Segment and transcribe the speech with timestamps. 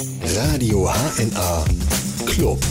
[0.00, 1.64] Radio HNA
[2.24, 2.64] Club.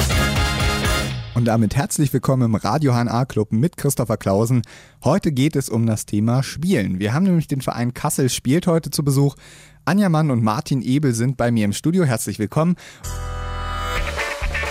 [1.35, 4.61] Und damit herzlich willkommen im Radio HNA Club mit Christopher Clausen.
[5.03, 6.99] Heute geht es um das Thema Spielen.
[6.99, 9.35] Wir haben nämlich den Verein Kassel spielt heute zu Besuch.
[9.83, 12.05] Anja Mann und Martin Ebel sind bei mir im Studio.
[12.05, 12.77] Herzlich willkommen.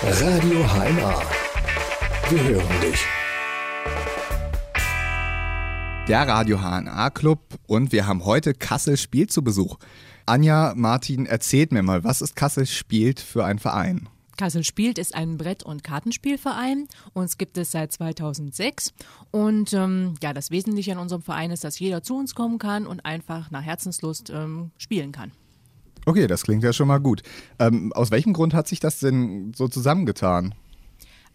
[0.02, 1.22] Radio HNA.
[2.30, 3.04] Wir hören dich.
[6.08, 9.76] Der Radio HNA Club und wir haben heute Kassel spielt zu Besuch.
[10.28, 14.08] Anja, Martin, erzählt mir mal, was ist Kassel spielt für ein Verein?
[14.36, 16.88] Kassel spielt ist ein Brett- und Kartenspielverein.
[17.14, 18.92] Uns gibt es seit 2006.
[19.30, 22.88] Und ähm, ja, das Wesentliche an unserem Verein ist, dass jeder zu uns kommen kann
[22.88, 25.30] und einfach nach Herzenslust ähm, spielen kann.
[26.06, 27.22] Okay, das klingt ja schon mal gut.
[27.60, 30.56] Ähm, aus welchem Grund hat sich das denn so zusammengetan?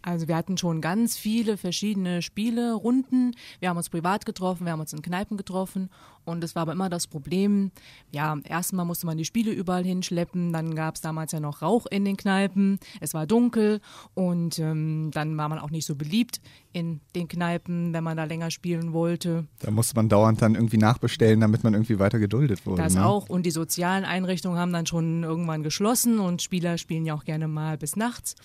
[0.02, 3.34] Also wir hatten schon ganz viele verschiedene Spiele, Runden.
[3.60, 5.88] Wir haben uns privat getroffen, wir haben uns in Kneipen getroffen
[6.24, 7.72] und es war aber immer das Problem,
[8.10, 11.86] ja, erstmal musste man die Spiele überall hinschleppen, dann gab es damals ja noch Rauch
[11.86, 13.80] in den Kneipen, es war dunkel
[14.14, 16.40] und ähm, dann war man auch nicht so beliebt
[16.72, 19.46] in den Kneipen, wenn man da länger spielen wollte.
[19.60, 22.82] Da musste man dauernd dann irgendwie nachbestellen, damit man irgendwie weiter geduldet wurde.
[22.82, 23.04] Das ne?
[23.04, 27.24] auch und die sozialen Einrichtungen haben dann schon irgendwann geschlossen und Spieler spielen ja auch
[27.24, 28.36] gerne mal bis nachts.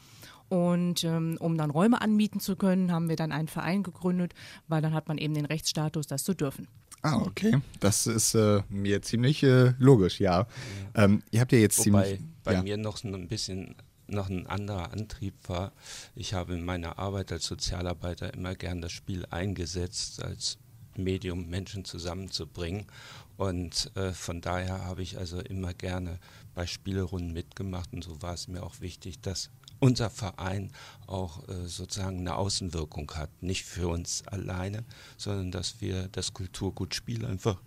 [0.49, 4.33] Und ähm, um dann Räume anmieten zu können, haben wir dann einen Verein gegründet,
[4.67, 6.67] weil dann hat man eben den Rechtsstatus, das zu dürfen.
[7.01, 7.59] Ah, okay.
[7.79, 10.41] Das ist äh, mir ziemlich äh, logisch, ja.
[10.41, 10.47] ja.
[11.03, 12.21] Ähm, ihr habt ja jetzt Wobei ziemlich.
[12.43, 12.63] bei ja.
[12.63, 13.75] mir noch ein bisschen
[14.07, 15.73] noch ein anderer Antrieb war.
[16.15, 20.57] Ich habe in meiner Arbeit als Sozialarbeiter immer gern das Spiel eingesetzt als
[20.95, 22.85] Medium, Menschen zusammenzubringen.
[23.35, 26.19] Und äh, von daher habe ich also immer gerne
[26.55, 27.93] bei Spielerunden mitgemacht.
[27.93, 30.71] Und so war es mir auch wichtig, dass unser Verein
[31.05, 33.29] auch äh, sozusagen eine Außenwirkung hat.
[33.41, 34.83] Nicht für uns alleine,
[35.17, 37.61] sondern dass wir das Kulturgutspiel einfach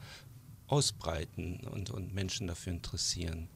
[0.67, 3.49] ausbreiten und, und Menschen dafür interessieren.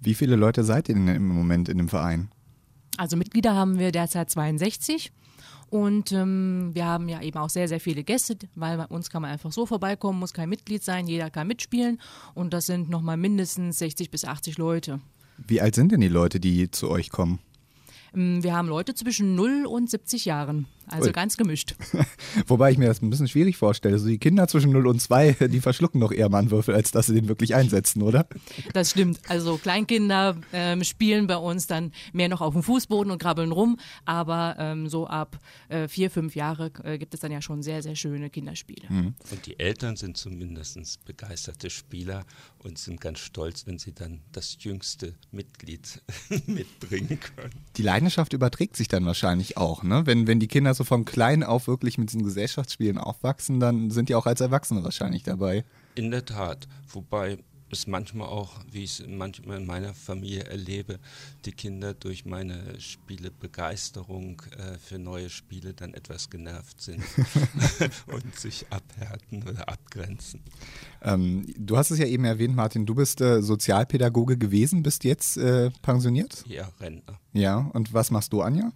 [0.00, 2.28] Wie viele Leute seid ihr denn im Moment in dem Verein?
[2.96, 5.12] Also Mitglieder haben wir derzeit 62.
[5.70, 9.22] Und ähm, wir haben ja eben auch sehr, sehr viele Gäste, weil bei uns kann
[9.22, 11.98] man einfach so vorbeikommen, muss kein Mitglied sein, jeder kann mitspielen.
[12.34, 15.00] Und das sind nochmal mindestens 60 bis 80 Leute.
[15.38, 17.38] Wie alt sind denn die Leute, die zu euch kommen?
[18.14, 21.12] Ähm, Wir haben Leute zwischen 0 und 70 Jahren, also Ui.
[21.12, 21.74] ganz gemischt.
[22.46, 23.94] Wobei ich mir das ein bisschen schwierig vorstelle.
[23.94, 26.90] Also die Kinder zwischen 0 und 2, die verschlucken noch eher mal einen Würfel, als
[26.90, 28.26] dass sie den wirklich einsetzen, oder?
[28.72, 29.20] Das stimmt.
[29.28, 33.78] Also Kleinkinder ähm, spielen bei uns dann mehr noch auf dem Fußboden und krabbeln rum,
[34.04, 35.38] aber ähm, so ab
[35.68, 38.88] äh, vier, fünf Jahre äh, gibt es dann ja schon sehr, sehr schöne Kinderspiele.
[38.88, 39.14] Mhm.
[39.30, 40.72] Und die Eltern sind zumindest
[41.04, 42.24] begeisterte Spieler
[42.58, 46.02] und sind ganz stolz, wenn sie dann das jüngste Mitglied
[46.46, 47.54] mitbringen können.
[47.76, 50.02] Die Leidenschaft überträgt sich dann wahrscheinlich auch, ne?
[50.06, 54.08] Wenn, wenn die Kinder so von klein auf wirklich mit diesen Gesellschaftsspielen aufwachsen, dann sind
[54.08, 55.64] die auch als Erwachsene wahrscheinlich dabei.
[55.94, 57.38] In der Tat, wobei
[57.72, 60.98] es manchmal auch, wie ich es manchmal in meiner Familie erlebe,
[61.44, 67.02] die Kinder durch meine Spielebegeisterung äh, für neue Spiele dann etwas genervt sind
[68.06, 70.40] und sich abhärten oder abgrenzen.
[71.02, 75.36] Ähm, du hast es ja eben erwähnt, Martin, du bist äh, Sozialpädagoge gewesen, bist jetzt
[75.36, 76.44] äh, pensioniert?
[76.46, 77.18] Ja, Rentner.
[77.32, 78.72] Ja, und was machst du, Anja?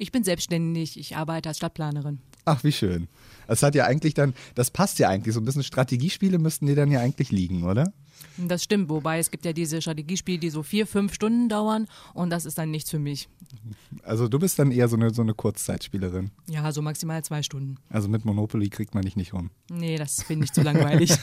[0.00, 2.20] Ich bin selbstständig, ich arbeite als Stadtplanerin.
[2.46, 3.06] Ach, wie schön.
[3.46, 6.74] Das hat ja eigentlich dann, das passt ja eigentlich, so ein bisschen Strategiespiele müssten dir
[6.74, 7.92] dann ja eigentlich liegen, oder?
[8.36, 12.30] Das stimmt, wobei es gibt ja diese Strategiespiele, die so vier, fünf Stunden dauern und
[12.30, 13.28] das ist dann nichts für mich.
[14.02, 16.30] Also du bist dann eher so eine, so eine Kurzzeitspielerin.
[16.48, 17.76] Ja, so maximal zwei Stunden.
[17.88, 19.50] Also mit Monopoly kriegt man dich nicht rum.
[19.70, 21.12] Nee, das finde ich zu langweilig.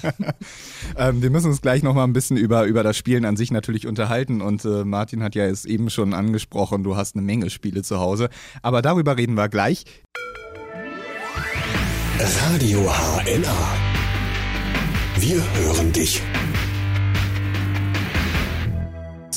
[0.95, 3.87] Ähm, wir müssen uns gleich nochmal ein bisschen über, über das Spielen an sich natürlich
[3.87, 7.83] unterhalten und äh, Martin hat ja es eben schon angesprochen, du hast eine Menge Spiele
[7.83, 8.29] zu Hause,
[8.61, 9.85] aber darüber reden wir gleich.
[12.19, 13.97] Radio HNA.
[15.19, 16.21] Wir hören dich.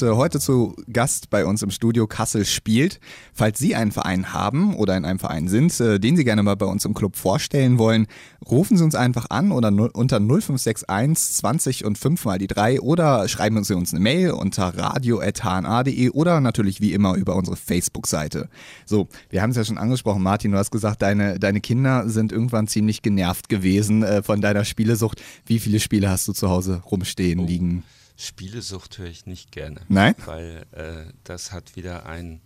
[0.03, 3.01] Äh, Heute zu Gast bei uns im Studio Kassel spielt.
[3.33, 6.57] Falls Sie einen Verein haben oder in einem Verein sind, äh, den Sie gerne mal
[6.57, 8.07] bei uns im Club vorstellen wollen,
[8.49, 13.27] rufen Sie uns einfach an oder unter 0561 20 und 5 mal die 3 oder
[13.29, 18.49] schreiben Sie uns eine Mail unter radio.hna.de oder natürlich wie immer über unsere Facebook-Seite.
[18.87, 22.33] So, wir haben es ja schon angesprochen, Martin, du hast gesagt, deine, deine Kinder sind
[22.33, 25.23] irgendwann ziemlich genervt gewesen äh, von deiner Spielesucht.
[25.47, 27.47] Wie viele Spiele hast du zu Hause rumstehen, Oh.
[27.47, 27.85] liegen?
[28.21, 29.81] Spielesucht höre ich nicht gerne.
[29.89, 30.15] Nein?
[30.27, 32.41] Weil äh, das hat wieder einen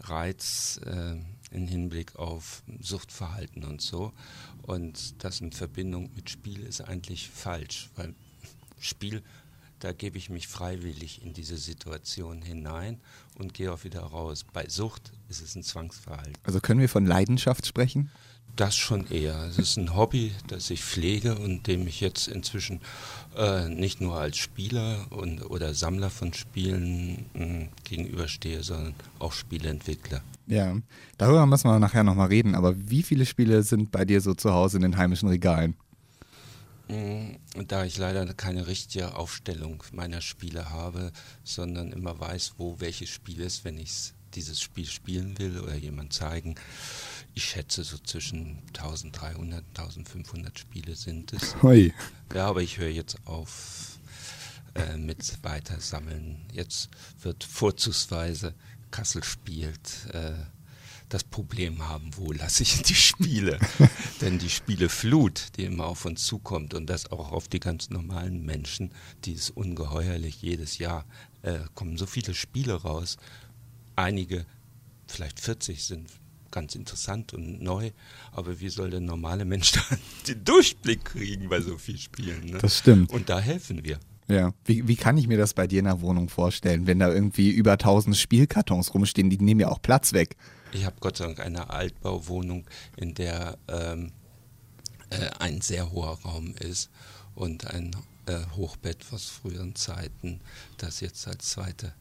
[0.00, 1.16] Reiz äh,
[1.50, 4.12] im Hinblick auf Suchtverhalten und so.
[4.62, 8.14] Und das in Verbindung mit Spiel ist eigentlich falsch, weil
[8.80, 9.22] Spiel,
[9.80, 13.00] da gebe ich mich freiwillig in diese Situation hinein
[13.36, 14.44] und gehe auch wieder raus.
[14.52, 16.34] Bei Sucht ist es ein Zwangsverhalten.
[16.42, 18.10] Also können wir von Leidenschaft sprechen?
[18.58, 19.40] Das schon eher.
[19.44, 22.80] Es ist ein Hobby, das ich pflege und dem ich jetzt inzwischen
[23.36, 30.22] äh, nicht nur als Spieler und, oder Sammler von Spielen mh, gegenüberstehe, sondern auch Spieleentwickler.
[30.48, 30.76] Ja,
[31.18, 34.52] darüber müssen wir nachher nochmal reden, aber wie viele Spiele sind bei dir so zu
[34.52, 35.76] Hause in den heimischen Regalen?
[36.88, 41.12] Da ich leider keine richtige Aufstellung meiner Spiele habe,
[41.44, 46.12] sondern immer weiß, wo welches Spiel ist, wenn ich dieses Spiel spielen will oder jemand
[46.12, 46.54] zeigen.
[47.38, 51.54] Ich schätze so zwischen 1300 und 1500 Spiele sind es.
[51.62, 51.94] Hui.
[52.34, 54.00] Ja, aber ich höre jetzt auf
[54.74, 56.44] äh, mit weiter sammeln.
[56.52, 56.88] Jetzt
[57.20, 58.56] wird vorzugsweise
[58.90, 59.78] Kassel spielt.
[60.12, 60.32] Äh,
[61.08, 63.60] das Problem haben, wo lasse ich die Spiele?
[64.20, 68.44] Denn die Spieleflut, die immer auf uns zukommt und das auch auf die ganz normalen
[68.44, 68.90] Menschen,
[69.24, 71.06] die ist ungeheuerlich jedes Jahr,
[71.42, 73.16] äh, kommen so viele Spiele raus.
[73.94, 74.44] Einige,
[75.06, 76.10] vielleicht 40 sind
[76.50, 77.90] ganz interessant und neu,
[78.32, 79.80] aber wie soll der normale Mensch da
[80.26, 82.44] den Durchblick kriegen bei so vielen Spielen?
[82.46, 82.58] Ne?
[82.58, 83.10] Das stimmt.
[83.12, 83.98] Und da helfen wir.
[84.28, 87.10] Ja, wie, wie kann ich mir das bei dir in der Wohnung vorstellen, wenn da
[87.10, 90.36] irgendwie über 1000 Spielkartons rumstehen, die nehmen ja auch Platz weg.
[90.72, 92.66] Ich habe Gott sei Dank eine Altbauwohnung,
[92.96, 94.12] in der ähm,
[95.08, 96.90] äh, ein sehr hoher Raum ist
[97.34, 97.96] und ein
[98.26, 100.40] äh, Hochbett aus früheren Zeiten,
[100.76, 101.94] das jetzt als zweite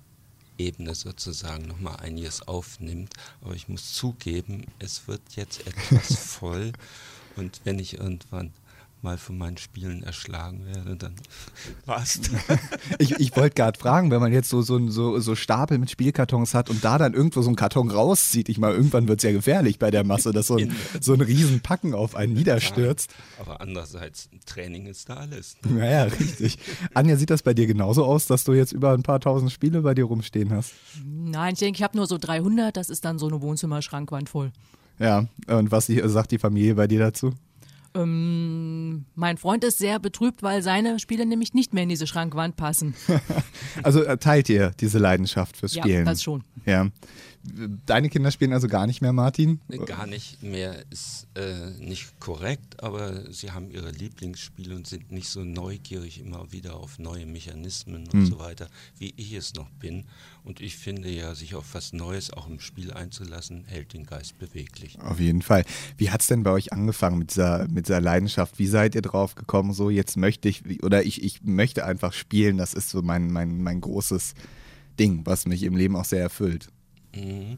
[0.57, 3.13] Ebene sozusagen nochmal einiges aufnimmt.
[3.41, 6.73] Aber ich muss zugeben, es wird jetzt etwas voll
[7.35, 8.51] und wenn ich irgendwann
[9.01, 11.13] mal von meinen Spielen erschlagen werde, dann
[11.85, 12.19] war's.
[12.99, 16.53] ich ich wollte gerade fragen, wenn man jetzt so, so, so, so Stapel mit Spielkartons
[16.53, 19.31] hat und da dann irgendwo so ein Karton rauszieht, ich mal, irgendwann wird es ja
[19.31, 23.11] gefährlich bei der Masse, dass so ein, so ein Riesenpacken auf einen niederstürzt.
[23.11, 25.57] Ja, aber andererseits, Training ist da alles.
[25.63, 25.79] Ne?
[25.79, 26.57] Naja, richtig.
[26.93, 29.81] Anja, sieht das bei dir genauso aus, dass du jetzt über ein paar tausend Spiele
[29.81, 30.73] bei dir rumstehen hast?
[31.03, 34.51] Nein, ich denke, ich habe nur so 300, das ist dann so eine Wohnzimmerschrankwand voll.
[34.99, 37.33] Ja, und was sagt die Familie bei dir dazu?
[37.97, 42.55] Ähm, mein Freund ist sehr betrübt, weil seine Spiele nämlich nicht mehr in diese Schrankwand
[42.55, 42.93] passen.
[43.83, 46.05] also äh, teilt ihr diese Leidenschaft fürs Spielen?
[46.05, 46.43] Ja, das schon.
[46.65, 46.87] Ja.
[47.85, 49.59] Deine Kinder spielen also gar nicht mehr, Martin?
[49.85, 55.29] Gar nicht mehr ist äh, nicht korrekt, aber sie haben ihre Lieblingsspiele und sind nicht
[55.29, 58.25] so neugierig immer wieder auf neue Mechanismen und hm.
[58.25, 58.67] so weiter,
[58.97, 60.05] wie ich es noch bin.
[60.43, 64.39] Und ich finde ja, sich auf was Neues auch im Spiel einzulassen, hält den Geist
[64.39, 64.97] beweglich.
[65.01, 65.65] Auf jeden Fall.
[65.97, 68.57] Wie hat es denn bei euch angefangen mit dieser, mit dieser Leidenschaft?
[68.57, 72.57] Wie seid ihr drauf gekommen, so jetzt möchte ich, oder ich, ich möchte einfach spielen,
[72.57, 74.35] das ist so mein, mein, mein großes
[74.99, 76.69] Ding, was mich im Leben auch sehr erfüllt?
[77.17, 77.57] Mhm.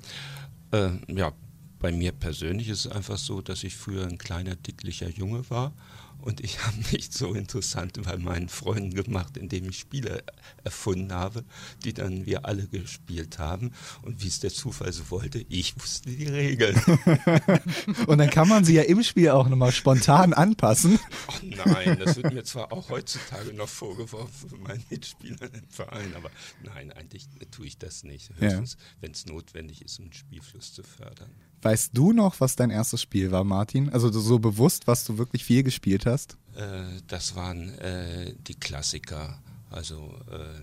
[0.71, 1.33] Äh, ja,
[1.79, 5.73] bei mir persönlich ist es einfach so, dass ich früher ein kleiner, dicklicher Junge war
[6.21, 10.23] und ich habe mich so interessant bei meinen Freunden gemacht, indem ich Spiele
[10.63, 11.45] erfunden habe,
[11.83, 13.71] die dann wir alle gespielt haben.
[14.01, 16.75] Und wie es der Zufall so wollte, ich wusste die Regeln.
[18.07, 20.99] und dann kann man sie ja im Spiel auch nochmal spontan anpassen.
[21.27, 26.13] Oh nein, das wird mir zwar auch heutzutage noch vorgeworfen von meinen Mitspielern im Verein,
[26.15, 26.31] aber
[26.63, 28.29] nein, eigentlich tue ich das nicht.
[28.37, 28.79] Höchstens, ja.
[29.01, 31.31] wenn es notwendig ist, um den Spielfluss zu fördern.
[31.61, 33.89] Weißt du noch, was dein erstes Spiel war, Martin?
[33.89, 36.37] Also so bewusst, was du wirklich viel gespielt hast?
[36.55, 39.39] Äh, das waren äh, die Klassiker,
[39.69, 40.59] also äh,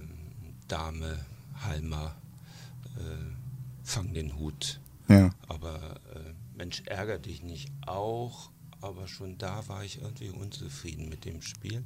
[0.69, 1.19] Dame,
[1.63, 2.15] Halmer,
[2.97, 3.35] äh,
[3.85, 4.81] Fang den Hut.
[5.09, 5.31] Ja.
[5.49, 8.51] Aber äh, Mensch, ärger dich nicht auch,
[8.81, 11.85] aber schon da war ich irgendwie unzufrieden mit dem Spiel.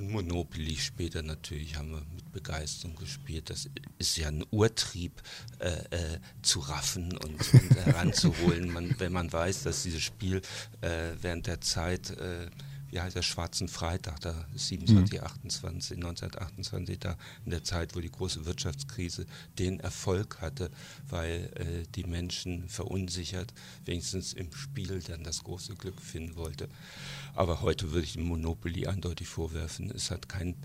[0.00, 3.50] Und Monopoly später natürlich haben wir mit Begeisterung gespielt.
[3.50, 3.68] Das
[3.98, 5.20] ist ja ein Urtrieb
[5.58, 10.40] äh, äh, zu raffen und, und heranzuholen, man, wenn man weiß, dass dieses Spiel
[10.80, 12.46] äh, während der Zeit äh,
[12.90, 15.26] wie heißt der, Schwarzen Freitag, da 27, mhm.
[15.26, 19.26] 28, 1928, da in der Zeit, wo die große Wirtschaftskrise
[19.58, 20.70] den Erfolg hatte,
[21.08, 23.52] weil äh, die Menschen verunsichert,
[23.84, 26.68] wenigstens im Spiel dann das große Glück finden wollte.
[27.34, 30.56] Aber heute würde ich dem Monopoly eindeutig vorwerfen, es hat keinen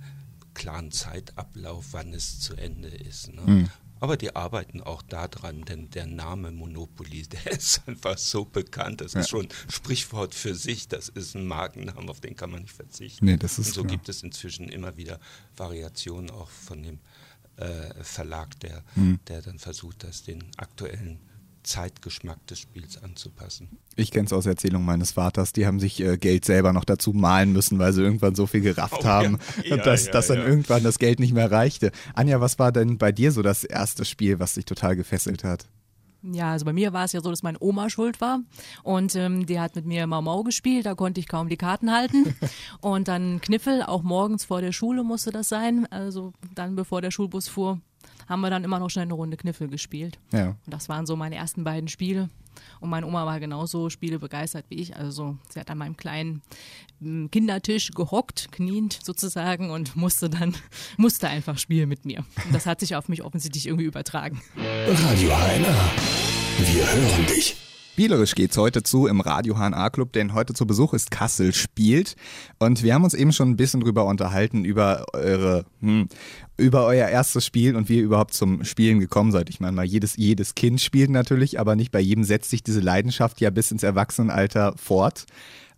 [0.54, 3.34] klaren Zeitablauf, wann es zu Ende ist.
[3.34, 3.42] Ne?
[3.42, 3.70] Mhm.
[4.00, 9.02] Aber die arbeiten auch daran, denn der Name Monopoly, der ist einfach so bekannt.
[9.02, 9.22] Das ja.
[9.22, 10.88] ist schon Sprichwort für sich.
[10.88, 13.26] Das ist ein Markennamen, auf den kann man nicht verzichten.
[13.26, 13.92] Nee, das ist Und so klar.
[13.92, 15.20] gibt es inzwischen immer wieder
[15.56, 17.00] Variationen auch von dem
[17.58, 19.20] äh, Verlag, der, mhm.
[19.28, 21.20] der dann versucht, das den aktuellen
[21.66, 23.70] Zeitgeschmack des Spiels anzupassen.
[23.96, 27.14] Ich kenne es aus Erzählungen meines Vaters, die haben sich äh, Geld selber noch dazu
[27.14, 29.76] malen müssen, weil sie irgendwann so viel gerafft oh, haben, ja.
[29.76, 31.92] Ja, dass, ja, dass dann irgendwann das Geld nicht mehr reichte.
[32.14, 35.68] Anja, was war denn bei dir so das erste Spiel, was dich total gefesselt hat?
[36.32, 38.40] Ja, also bei mir war es ja so, dass meine Oma schuld war
[38.84, 41.92] und ähm, die hat mit mir Mau Mau gespielt, da konnte ich kaum die Karten
[41.92, 42.36] halten
[42.82, 47.12] und dann Kniffel, auch morgens vor der Schule musste das sein, also dann bevor der
[47.12, 47.80] Schulbus fuhr,
[48.28, 50.20] haben wir dann immer noch schnell eine Runde Kniffel gespielt.
[50.32, 50.50] Ja.
[50.50, 52.30] Und das waren so meine ersten beiden Spiele.
[52.80, 54.96] Und meine Oma war genauso Spiele begeistert wie ich.
[54.96, 56.42] Also sie hat an meinem kleinen
[57.02, 60.56] hm, Kindertisch gehockt, kniend sozusagen und musste dann,
[60.98, 62.20] musste einfach spielen mit mir.
[62.46, 64.42] Und das hat sich auf mich offensichtlich irgendwie übertragen.
[64.58, 65.92] Radio HNA.
[66.58, 67.65] Wir hören dich.
[67.96, 72.18] Spielerisch geht's heute zu im Radio HNA Club, denn heute zu Besuch ist Kassel spielt
[72.60, 76.10] und wir haben uns eben schon ein bisschen drüber unterhalten über eure hm,
[76.58, 79.50] über euer erstes Spiel und wie ihr überhaupt zum Spielen gekommen seid.
[79.50, 82.82] Ich meine mal jedes jedes Kind spielt natürlich, aber nicht bei jedem setzt sich diese
[82.82, 85.26] Leidenschaft ja bis ins Erwachsenenalter fort.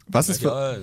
[0.09, 0.77] Was ist für ja,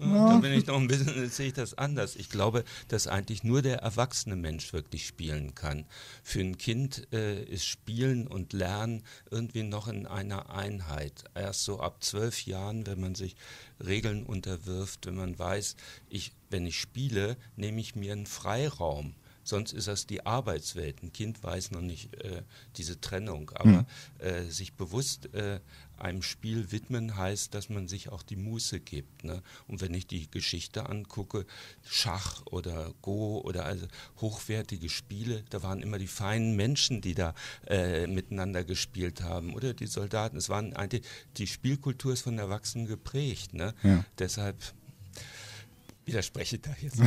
[0.00, 2.16] da bin ich noch ein bisschen, sehe ich das anders.
[2.16, 5.84] Ich glaube, dass eigentlich nur der erwachsene Mensch wirklich spielen kann.
[6.22, 11.24] Für ein Kind äh, ist Spielen und Lernen irgendwie noch in einer Einheit.
[11.34, 13.36] Erst so ab zwölf Jahren, wenn man sich
[13.84, 15.76] Regeln unterwirft, wenn man weiß,
[16.08, 21.02] ich, wenn ich spiele, nehme ich mir einen Freiraum sonst ist das die Arbeitswelt.
[21.02, 22.42] Ein Kind weiß noch nicht äh,
[22.76, 23.86] diese Trennung, aber mhm.
[24.18, 25.60] äh, sich bewusst äh,
[25.98, 29.24] einem Spiel widmen heißt, dass man sich auch die Muße gibt.
[29.24, 29.42] Ne?
[29.68, 31.46] Und wenn ich die Geschichte angucke,
[31.82, 33.86] Schach oder Go oder also
[34.20, 37.34] hochwertige Spiele, da waren immer die feinen Menschen, die da
[37.66, 40.36] äh, miteinander gespielt haben oder die Soldaten.
[40.36, 41.04] Es waren eigentlich,
[41.36, 43.54] die Spielkultur ist von Erwachsenen geprägt.
[43.54, 43.74] Ne?
[43.82, 44.04] Ja.
[44.18, 44.56] Deshalb
[46.06, 46.98] widerspreche da jetzt.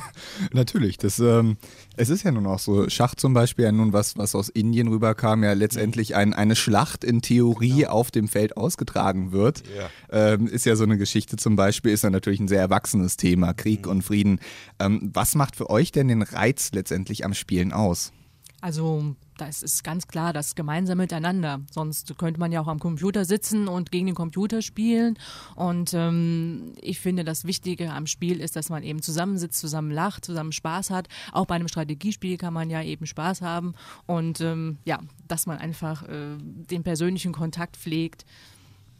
[0.52, 1.56] Natürlich, das, ähm,
[1.96, 4.88] es ist ja nun auch so, Schach zum Beispiel, ja nun was, was aus Indien
[4.88, 7.90] rüberkam, ja letztendlich ein, eine Schlacht in Theorie genau.
[7.90, 9.62] auf dem Feld ausgetragen wird.
[9.76, 9.90] Ja.
[10.10, 13.54] Ähm, ist ja so eine Geschichte zum Beispiel, ist ja natürlich ein sehr erwachsenes Thema,
[13.54, 13.92] Krieg mhm.
[13.92, 14.40] und Frieden.
[14.78, 18.12] Ähm, was macht für euch denn den Reiz letztendlich am Spielen aus?
[18.60, 21.60] Also das ist ganz klar das gemeinsame Miteinander.
[21.70, 25.18] Sonst könnte man ja auch am Computer sitzen und gegen den Computer spielen.
[25.54, 30.24] Und ähm, ich finde, das Wichtige am Spiel ist, dass man eben zusammensitzt, zusammen lacht,
[30.24, 31.08] zusammen Spaß hat.
[31.32, 33.74] Auch bei einem Strategiespiel kann man ja eben Spaß haben.
[34.06, 38.24] Und ähm, ja, dass man einfach äh, den persönlichen Kontakt pflegt.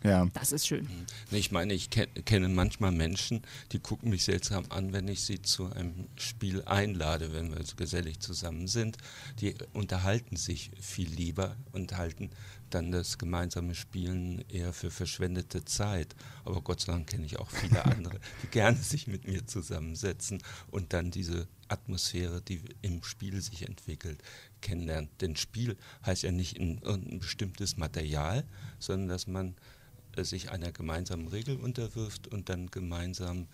[0.07, 0.27] Ja.
[0.35, 0.85] Das ist schön.
[0.85, 1.07] Mhm.
[1.37, 5.73] Ich meine, ich kenne manchmal Menschen, die gucken mich seltsam an, wenn ich sie zu
[5.73, 8.99] einem Spiel einlade, wenn wir gesellig zusammen sind.
[9.41, 12.31] Die unterhalten sich viel lieber und halten
[12.71, 16.15] dann das gemeinsame Spielen eher für verschwendete Zeit.
[16.45, 20.43] Aber Gott sei Dank kenne ich auch viele andere, die gerne sich mit mir zusammensetzen
[20.71, 24.23] und dann diese Atmosphäre, die im Spiel sich entwickelt,
[24.61, 25.11] kennenlernen.
[25.21, 28.45] Denn Spiel heißt ja nicht in irgendein bestimmtes Material,
[28.79, 29.55] sondern dass man
[30.25, 33.47] sich einer gemeinsamen Regel unterwirft und dann gemeinsam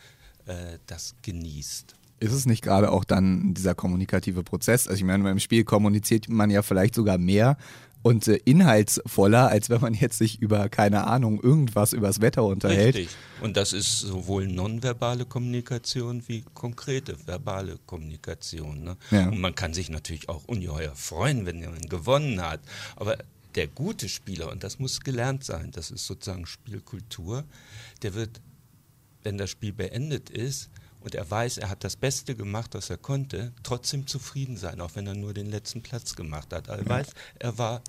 [0.46, 1.94] äh, das genießt.
[2.20, 4.86] Ist es nicht gerade auch dann dieser kommunikative Prozess?
[4.86, 7.56] Also ich meine, beim Spiel kommuniziert man ja vielleicht sogar mehr
[8.02, 12.96] und äh, inhaltsvoller, als wenn man jetzt sich über, keine Ahnung, irgendwas übers Wetter unterhält.
[12.96, 13.16] Richtig.
[13.40, 18.84] Und das ist sowohl nonverbale Kommunikation wie konkrete verbale Kommunikation.
[18.84, 18.96] Ne?
[19.10, 19.28] Ja.
[19.28, 22.60] Und man kann sich natürlich auch ungeheuer freuen, wenn jemand gewonnen hat.
[22.96, 23.16] Aber
[23.54, 27.44] der gute Spieler, und das muss gelernt sein, das ist sozusagen Spielkultur,
[28.02, 28.40] der wird,
[29.22, 32.98] wenn das Spiel beendet ist und er weiß, er hat das Beste gemacht, was er
[32.98, 36.68] konnte, trotzdem zufrieden sein, auch wenn er nur den letzten Platz gemacht hat.
[36.68, 37.82] Er weiß, er war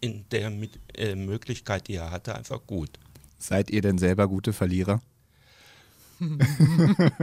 [0.00, 0.52] in der
[0.94, 2.98] äh, Möglichkeit, die er hatte, einfach gut.
[3.38, 5.00] Seid ihr denn selber gute Verlierer?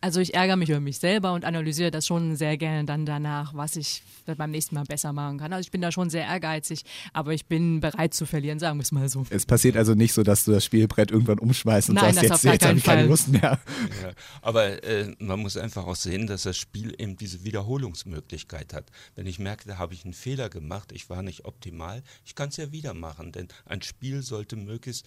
[0.00, 3.54] also ich ärgere mich über mich selber und analysiere das schon sehr gerne dann danach,
[3.54, 4.02] was ich
[4.36, 5.52] beim nächsten Mal besser machen kann.
[5.52, 8.82] Also ich bin da schon sehr ehrgeizig, aber ich bin bereit zu verlieren, sagen wir
[8.82, 9.26] es mal so.
[9.30, 12.44] Es passiert also nicht so, dass du das Spielbrett irgendwann umschmeißt und Nein, sagst, jetzt,
[12.44, 13.60] jetzt habe ich keine Lust mehr.
[14.02, 14.12] Ja,
[14.42, 18.90] aber äh, man muss einfach auch sehen, dass das Spiel eben diese Wiederholungsmöglichkeit hat.
[19.14, 22.50] Wenn ich merke, da habe ich einen Fehler gemacht, ich war nicht optimal, ich kann
[22.50, 25.06] es ja wieder machen, denn ein Spiel sollte möglichst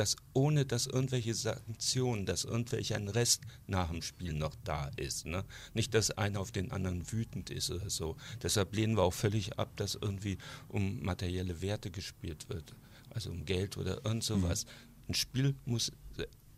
[0.00, 5.26] dass ohne dass irgendwelche Sanktionen, dass irgendwelche ein Rest nach dem Spiel noch da ist.
[5.26, 5.44] Ne?
[5.74, 8.16] Nicht, dass einer auf den anderen wütend ist oder so.
[8.42, 10.38] Deshalb lehnen wir auch völlig ab, dass irgendwie
[10.68, 12.74] um materielle Werte gespielt wird.
[13.10, 14.64] Also um Geld oder irgend sowas.
[14.64, 14.70] Mhm.
[15.08, 15.92] Ein Spiel muss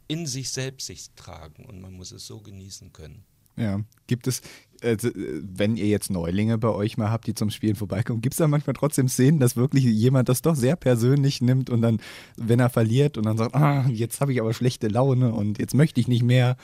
[0.06, 3.24] in sich selbst sich tragen und man muss es so genießen können.
[3.56, 4.40] Ja, gibt es,
[4.80, 8.38] äh, wenn ihr jetzt Neulinge bei euch mal habt, die zum Spielen vorbeikommen, gibt es
[8.38, 12.00] da manchmal trotzdem Szenen, dass wirklich jemand das doch sehr persönlich nimmt und dann,
[12.36, 15.74] wenn er verliert und dann sagt, ah, jetzt habe ich aber schlechte Laune und jetzt
[15.74, 16.56] möchte ich nicht mehr.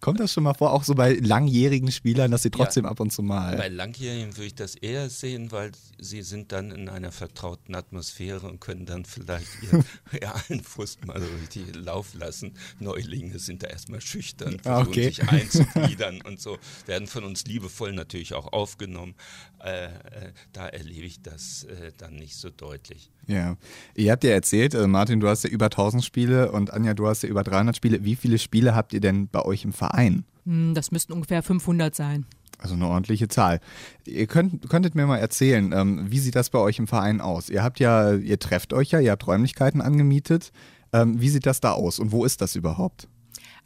[0.00, 3.00] Kommt das schon mal vor, auch so bei langjährigen Spielern, dass sie trotzdem ja, ab
[3.00, 3.56] und zu mal.
[3.56, 8.46] Bei langjährigen würde ich das eher sehen, weil sie sind dann in einer vertrauten Atmosphäre
[8.46, 12.52] und können dann vielleicht ihren realen Frust mal so richtig laufen lassen.
[12.80, 15.04] Neulinge sind da erstmal schüchtern, ah, versuchen okay.
[15.04, 19.14] sich einzugliedern und so, werden von uns liebevoll natürlich auch aufgenommen.
[19.62, 19.90] Äh, äh,
[20.52, 23.10] da erlebe ich das äh, dann nicht so deutlich.
[23.26, 23.56] Ja,
[23.94, 27.06] ihr habt ja erzählt, äh, Martin, du hast ja über 1000 Spiele und Anja, du
[27.06, 28.04] hast ja über 300 Spiele.
[28.04, 30.24] Wie viele Spiele habt ihr denn bei euch im Verein?
[30.44, 32.26] Hm, das müssten ungefähr 500 sein.
[32.58, 33.60] Also eine ordentliche Zahl.
[34.06, 37.50] Ihr könnt, könntet mir mal erzählen, ähm, wie sieht das bei euch im Verein aus?
[37.50, 40.52] Ihr habt ja, ihr trefft euch ja, ihr habt Räumlichkeiten angemietet.
[40.92, 43.08] Ähm, wie sieht das da aus und wo ist das überhaupt?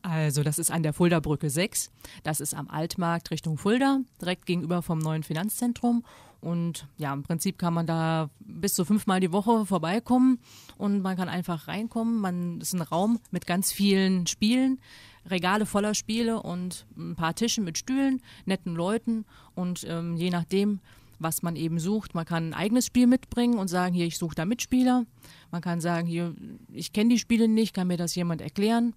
[0.03, 1.91] Also das ist an der Fulda-Brücke 6.
[2.23, 6.05] Das ist am Altmarkt Richtung Fulda, direkt gegenüber vom neuen Finanzzentrum.
[6.41, 10.39] Und ja, im Prinzip kann man da bis zu fünfmal die Woche vorbeikommen
[10.77, 12.21] und man kann einfach reinkommen.
[12.21, 14.79] Man ist ein Raum mit ganz vielen Spielen,
[15.27, 20.81] Regale voller Spiele und ein paar Tische mit Stühlen, netten Leuten und ähm, je nachdem,
[21.19, 22.15] was man eben sucht.
[22.15, 25.05] Man kann ein eigenes Spiel mitbringen und sagen, hier, ich suche da Mitspieler.
[25.51, 26.35] Man kann sagen, hier,
[26.73, 28.95] ich kenne die Spiele nicht, kann mir das jemand erklären?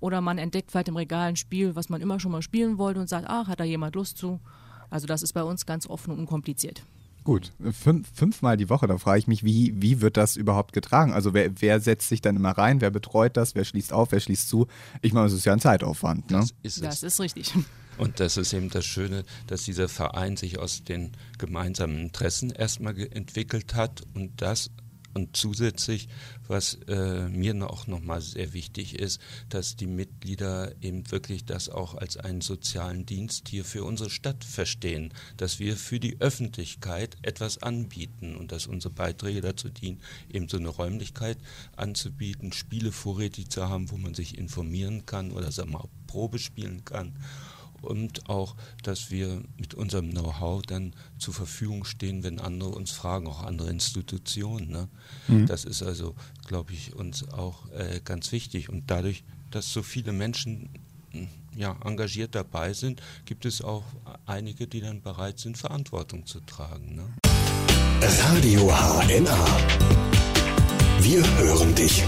[0.00, 3.00] Oder man entdeckt vielleicht im Regal ein Spiel, was man immer schon mal spielen wollte
[3.00, 4.40] und sagt, ach, hat da jemand Lust zu?
[4.90, 6.82] Also das ist bei uns ganz offen und unkompliziert.
[7.24, 11.12] Gut, Fünf, fünfmal die Woche, da frage ich mich, wie, wie wird das überhaupt getragen?
[11.12, 14.20] Also wer, wer setzt sich dann immer rein, wer betreut das, wer schließt auf, wer
[14.20, 14.66] schließt zu?
[15.02, 16.30] Ich meine, es ist ja ein Zeitaufwand.
[16.30, 16.38] Ne?
[16.38, 17.52] Das ist, das ist richtig.
[17.98, 22.96] Und das ist eben das Schöne, dass dieser Verein sich aus den gemeinsamen Interessen erstmal
[22.98, 24.70] entwickelt hat und das
[25.18, 26.08] und zusätzlich,
[26.46, 31.96] was äh, mir auch nochmal sehr wichtig ist, dass die Mitglieder eben wirklich das auch
[31.96, 37.58] als einen sozialen Dienst hier für unsere Stadt verstehen, dass wir für die Öffentlichkeit etwas
[37.58, 40.00] anbieten und dass unsere Beiträge dazu dienen,
[40.32, 41.38] eben so eine Räumlichkeit
[41.76, 46.38] anzubieten, Spiele vorrätig zu haben, wo man sich informieren kann oder sagen wir mal Probe
[46.38, 47.16] spielen kann
[47.82, 53.26] und auch, dass wir mit unserem Know-how dann zur Verfügung stehen, wenn andere uns fragen,
[53.26, 54.68] auch andere Institutionen.
[54.68, 54.88] Ne?
[55.28, 55.46] Mhm.
[55.46, 56.14] Das ist also,
[56.46, 58.68] glaube ich, uns auch äh, ganz wichtig.
[58.68, 60.68] Und dadurch, dass so viele Menschen
[61.10, 63.84] hm, ja, engagiert dabei sind, gibt es auch
[64.26, 66.94] einige, die dann bereit sind, Verantwortung zu tragen.
[66.94, 67.04] Ne?
[68.00, 69.46] Radio HNA.
[71.00, 72.04] Wir hören dich.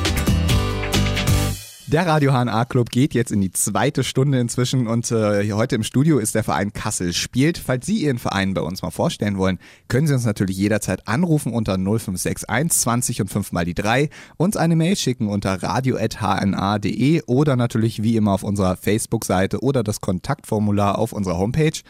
[1.93, 5.83] Der Radio HNA Club geht jetzt in die zweite Stunde inzwischen und äh, heute im
[5.83, 7.59] Studio ist der Verein Kassel spielt.
[7.59, 11.53] Falls Sie Ihren Verein bei uns mal vorstellen wollen, können Sie uns natürlich jederzeit anrufen
[11.53, 12.47] unter 0561
[12.79, 18.15] 20 und 5 mal die 3, uns eine Mail schicken unter radio.hna.de oder natürlich wie
[18.15, 21.81] immer auf unserer Facebook-Seite oder das Kontaktformular auf unserer Homepage.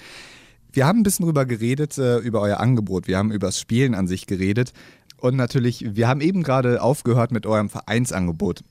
[0.72, 3.06] Wir haben ein bisschen drüber geredet, äh, über euer Angebot.
[3.06, 4.72] Wir haben über das Spielen an sich geredet.
[5.18, 8.62] Und natürlich, wir haben eben gerade aufgehört mit eurem Vereinsangebot.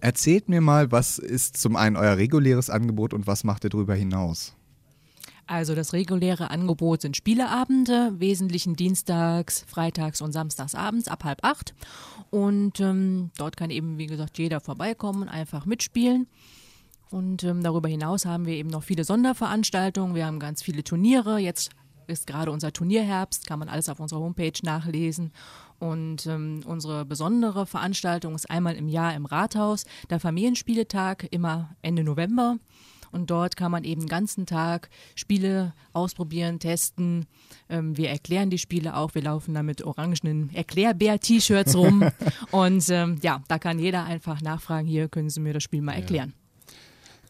[0.00, 3.94] Erzählt mir mal, was ist zum einen euer reguläres Angebot und was macht ihr darüber
[3.94, 4.54] hinaus?
[5.46, 11.74] Also das reguläre Angebot sind Spieleabende, wesentlichen Dienstags, Freitags und Samstagsabends ab halb acht.
[12.30, 16.28] Und ähm, dort kann eben, wie gesagt, jeder vorbeikommen und einfach mitspielen.
[17.10, 20.14] Und ähm, darüber hinaus haben wir eben noch viele Sonderveranstaltungen.
[20.14, 21.38] Wir haben ganz viele Turniere.
[21.38, 21.70] Jetzt
[22.06, 25.32] ist gerade unser Turnierherbst, kann man alles auf unserer Homepage nachlesen.
[25.80, 32.04] Und ähm, unsere besondere Veranstaltung ist einmal im Jahr im Rathaus, der Familienspieletag, immer Ende
[32.04, 32.58] November.
[33.12, 37.26] Und dort kann man eben den ganzen Tag Spiele ausprobieren, testen.
[37.68, 39.14] Ähm, wir erklären die Spiele auch.
[39.14, 42.08] Wir laufen da mit orangenen Erklärbär-T-Shirts rum.
[42.52, 45.94] Und ähm, ja, da kann jeder einfach nachfragen, hier können Sie mir das Spiel mal
[45.94, 46.34] erklären.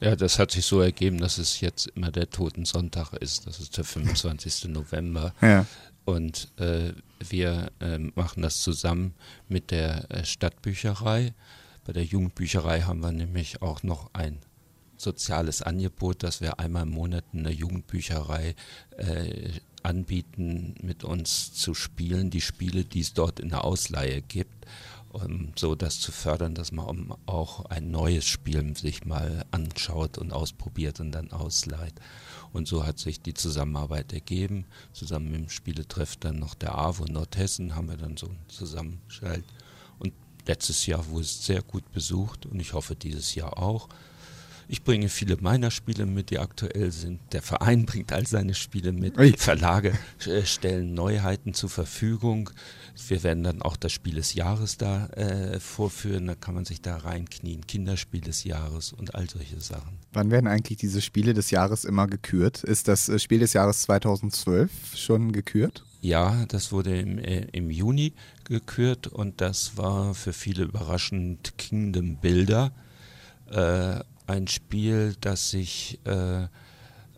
[0.00, 3.46] Ja, das hat sich so ergeben, dass es jetzt immer der Totensonntag ist.
[3.46, 4.68] Das ist der 25.
[4.68, 5.34] November.
[5.42, 5.66] Ja.
[6.04, 6.92] Und äh,
[7.28, 9.14] wir äh, machen das zusammen
[9.48, 11.34] mit der äh, Stadtbücherei.
[11.84, 14.38] Bei der Jugendbücherei haben wir nämlich auch noch ein
[14.96, 18.54] soziales Angebot, dass wir einmal im Monat in der Jugendbücherei
[18.96, 19.50] äh,
[19.82, 24.66] anbieten, mit uns zu spielen, die Spiele, die es dort in der Ausleihe gibt
[25.12, 30.32] um so das zu fördern, dass man auch ein neues Spiel sich mal anschaut und
[30.32, 31.94] ausprobiert und dann ausleiht.
[32.52, 34.64] Und so hat sich die Zusammenarbeit ergeben.
[34.92, 39.44] Zusammen mit dem Spieletreff dann noch der AWO Nordhessen haben wir dann so zusammengestellt.
[39.98, 40.12] Und
[40.46, 43.88] letztes Jahr wurde es sehr gut besucht und ich hoffe dieses Jahr auch.
[44.72, 47.20] Ich bringe viele meiner Spiele mit, die aktuell sind.
[47.32, 49.16] Der Verein bringt all seine Spiele mit.
[49.40, 52.50] Verlage äh, stellen Neuheiten zur Verfügung.
[53.08, 56.28] Wir werden dann auch das Spiel des Jahres da äh, vorführen.
[56.28, 57.66] Da kann man sich da reinknien.
[57.66, 59.98] Kinderspiel des Jahres und all solche Sachen.
[60.12, 62.64] Wann werden eigentlich diese Spiele des Jahres immer gekürt?
[62.64, 65.85] Ist das äh, Spiel des Jahres 2012 schon gekürt?
[66.01, 72.16] Ja, das wurde im, äh, im Juni gekürt und das war für viele überraschend Kingdom
[72.16, 72.73] Builder.
[73.51, 76.44] Äh, ein Spiel, das sich äh,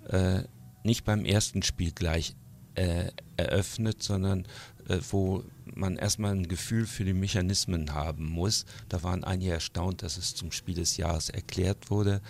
[0.08, 0.42] äh,
[0.82, 2.34] nicht beim ersten Spiel gleich
[2.74, 4.46] äh, eröffnet, sondern
[5.10, 8.66] wo man erstmal ein Gefühl für die Mechanismen haben muss.
[8.88, 12.20] Da waren einige erstaunt, dass es zum Spiel des Jahres erklärt wurde.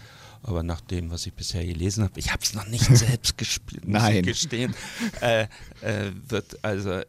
[0.42, 3.86] Aber nach dem, was ich bisher gelesen habe, ich habe es noch nicht selbst gespielt,
[3.86, 4.16] muss Nein.
[4.16, 4.74] ich gestehen,
[5.20, 5.46] äh,
[5.82, 7.02] äh, wird also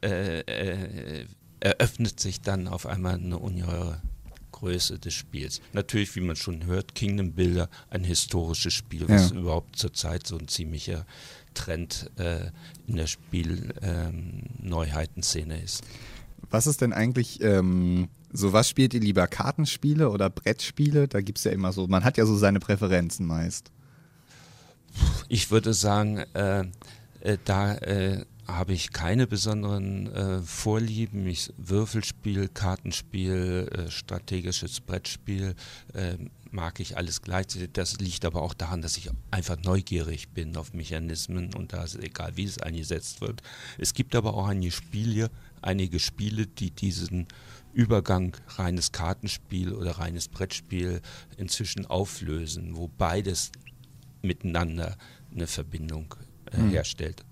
[1.59, 4.01] eröffnet sich dann auf einmal eine ungeheure
[4.51, 5.61] Größe des Spiels.
[5.73, 9.37] Natürlich, wie man schon hört, Kingdom Builder, ein historisches Spiel, was ja.
[9.37, 11.05] überhaupt zurzeit so ein ziemlicher
[11.53, 12.47] Trend äh,
[12.87, 15.83] in der Spielneuheitenszene ähm, ist.
[16.49, 21.07] Was ist denn eigentlich, ähm, so was spielt ihr lieber, Kartenspiele oder Brettspiele?
[21.07, 23.71] Da gibt es ja immer so, man hat ja so seine Präferenzen meist.
[25.27, 26.65] Ich würde sagen, äh,
[27.21, 31.25] äh, da äh, habe ich keine besonderen äh, Vorlieben.
[31.27, 35.55] Ich, Würfelspiel, Kartenspiel, äh, strategisches Brettspiel
[35.93, 36.17] äh,
[36.53, 37.71] mag ich alles gleichzeitig.
[37.73, 41.95] Das liegt aber auch daran, dass ich einfach neugierig bin auf Mechanismen und da ist
[41.95, 43.41] egal, wie es eingesetzt wird.
[43.77, 45.29] Es gibt aber auch einige Spiele,
[45.61, 47.27] einige Spiele, die diesen
[47.73, 51.01] Übergang reines Kartenspiel oder reines Brettspiel
[51.37, 53.51] inzwischen auflösen, wo beides
[54.21, 54.95] miteinander
[55.33, 56.13] eine Verbindung
[56.51, 56.69] äh, hm.
[56.69, 57.25] herstellt.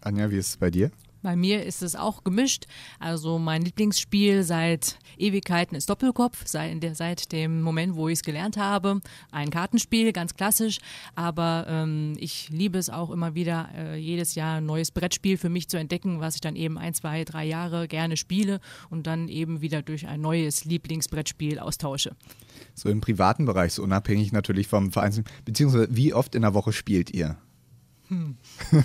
[0.00, 0.90] Anja, wie ist es bei dir?
[1.24, 2.66] Bei mir ist es auch gemischt.
[3.00, 8.58] Also mein Lieblingsspiel seit Ewigkeiten ist Doppelkopf, seit, seit dem Moment, wo ich es gelernt
[8.58, 9.00] habe.
[9.30, 10.80] Ein Kartenspiel, ganz klassisch.
[11.14, 15.48] Aber ähm, ich liebe es auch immer wieder, äh, jedes Jahr ein neues Brettspiel für
[15.48, 18.60] mich zu entdecken, was ich dann eben ein, zwei, drei Jahre gerne spiele
[18.90, 22.14] und dann eben wieder durch ein neues Lieblingsbrettspiel austausche.
[22.74, 26.74] So im privaten Bereich, so unabhängig natürlich vom Verein, beziehungsweise wie oft in der Woche
[26.74, 27.38] spielt ihr?
[28.08, 28.36] Hm.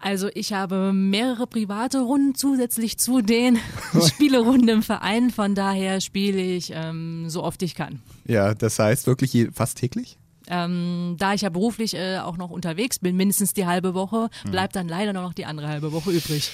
[0.00, 3.58] Also ich habe mehrere private Runden zusätzlich zu den
[4.08, 5.30] Spielerunden im Verein.
[5.30, 8.00] Von daher spiele ich ähm, so oft ich kann.
[8.24, 10.16] Ja, das heißt wirklich je, fast täglich?
[10.48, 14.50] Ähm, da ich ja beruflich äh, auch noch unterwegs bin, mindestens die halbe Woche, hm.
[14.50, 16.50] bleibt dann leider noch die andere halbe Woche übrig.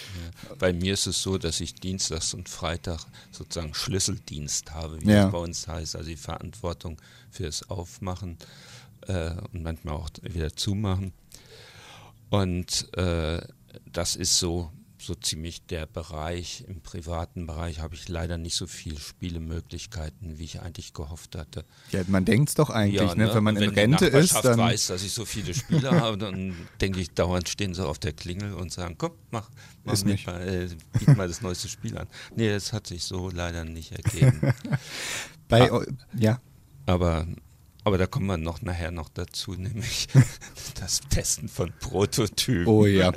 [0.48, 0.54] Ja.
[0.58, 5.26] Bei mir ist es so, dass ich Dienstags und Freitag sozusagen Schlüsseldienst habe, wie ja.
[5.26, 8.36] es bei uns heißt, also die Verantwortung fürs Aufmachen
[9.06, 11.12] äh, und manchmal auch wieder zumachen.
[12.30, 13.40] Und äh,
[13.92, 16.64] das ist so, so ziemlich der Bereich.
[16.66, 21.64] Im privaten Bereich habe ich leider nicht so viele Spielemöglichkeiten, wie ich eigentlich gehofft hatte.
[21.92, 23.32] Ja, man denkt es doch eigentlich, ja, ne?
[23.34, 24.42] wenn man wenn in Rente ist.
[24.42, 27.98] Wenn weiß, dass ich so viele Spiele habe, dann denke ich dauernd stehen sie auf
[27.98, 29.48] der Klingel und sagen, komm, mach,
[29.84, 32.08] mach mit mal, äh, biet mal das neueste Spiel an.
[32.34, 34.52] Nee, das hat sich so leider nicht ergeben.
[35.48, 35.84] Bei, ah,
[36.18, 36.40] ja.
[36.86, 37.26] Aber
[37.86, 40.08] aber da kommen wir noch nachher noch dazu, nämlich
[40.80, 42.66] das Testen von Prototypen.
[42.66, 43.12] Oh ja.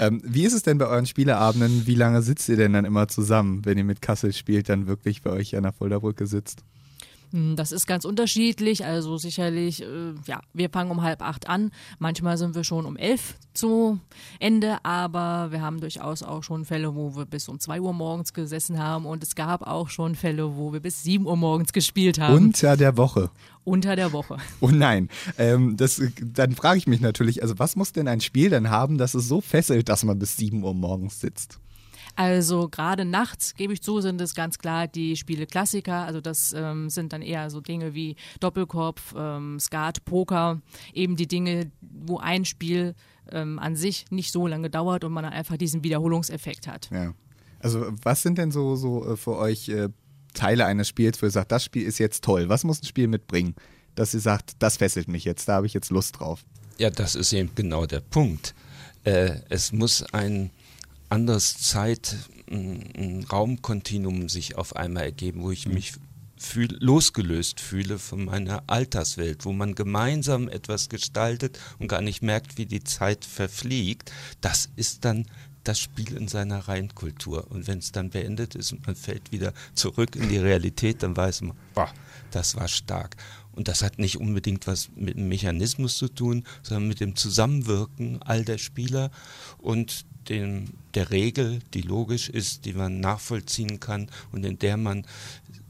[0.00, 1.86] ähm, wie ist es denn bei euren Spieleabenden?
[1.86, 5.22] Wie lange sitzt ihr denn dann immer zusammen, wenn ihr mit Kassel spielt, dann wirklich
[5.22, 6.64] bei euch an der Fuldabrücke sitzt?
[7.32, 8.84] Hm, das ist ganz unterschiedlich.
[8.84, 11.70] Also sicherlich, äh, ja, wir fangen um halb acht an.
[11.98, 13.98] Manchmal sind wir schon um elf zu
[14.38, 18.32] Ende, aber wir haben durchaus auch schon Fälle, wo wir bis um zwei Uhr morgens
[18.32, 22.20] gesessen haben und es gab auch schon Fälle, wo wir bis sieben Uhr morgens gespielt
[22.20, 22.34] haben.
[22.34, 23.30] Unter der Woche.
[23.64, 24.36] Unter der Woche.
[24.60, 25.08] Oh nein.
[25.38, 28.98] Ähm, das, dann frage ich mich natürlich, also was muss denn ein Spiel dann haben,
[28.98, 31.60] dass es so fesselt, dass man bis sieben Uhr morgens sitzt?
[32.16, 36.04] Also gerade nachts, gebe ich zu, sind es ganz klar die Spiele Klassiker.
[36.04, 40.60] Also das ähm, sind dann eher so Dinge wie Doppelkopf, ähm, Skat, Poker,
[40.92, 42.94] eben die Dinge, wo ein Spiel
[43.30, 46.90] ähm, an sich nicht so lange dauert und man dann einfach diesen Wiederholungseffekt hat.
[46.92, 47.14] Ja.
[47.60, 49.88] Also was sind denn so, so äh, für euch äh,
[50.34, 52.48] Teile eines Spiels, wo ihr sagt, das Spiel ist jetzt toll?
[52.48, 53.54] Was muss ein Spiel mitbringen,
[53.94, 56.44] dass ihr sagt, das fesselt mich jetzt, da habe ich jetzt Lust drauf?
[56.78, 58.54] Ja, das ist eben genau der Punkt.
[59.04, 60.50] Äh, es muss ein
[61.08, 62.16] anderes Zeit,
[62.50, 65.74] ein Raumkontinuum sich auf einmal ergeben, wo ich mhm.
[65.74, 65.94] mich
[66.36, 72.58] fühl, losgelöst fühle von meiner Alterswelt, wo man gemeinsam etwas gestaltet und gar nicht merkt,
[72.58, 74.12] wie die Zeit verfliegt.
[74.40, 75.26] Das ist dann
[75.64, 77.50] das Spiel in seiner Reinkultur.
[77.50, 81.16] Und wenn es dann beendet ist und man fällt wieder zurück in die Realität, dann
[81.16, 81.92] weiß man, boah,
[82.30, 83.16] das war stark.
[83.58, 88.22] Und das hat nicht unbedingt was mit dem Mechanismus zu tun, sondern mit dem Zusammenwirken
[88.22, 89.10] all der Spieler
[89.58, 95.04] und dem, der Regel, die logisch ist, die man nachvollziehen kann und in der man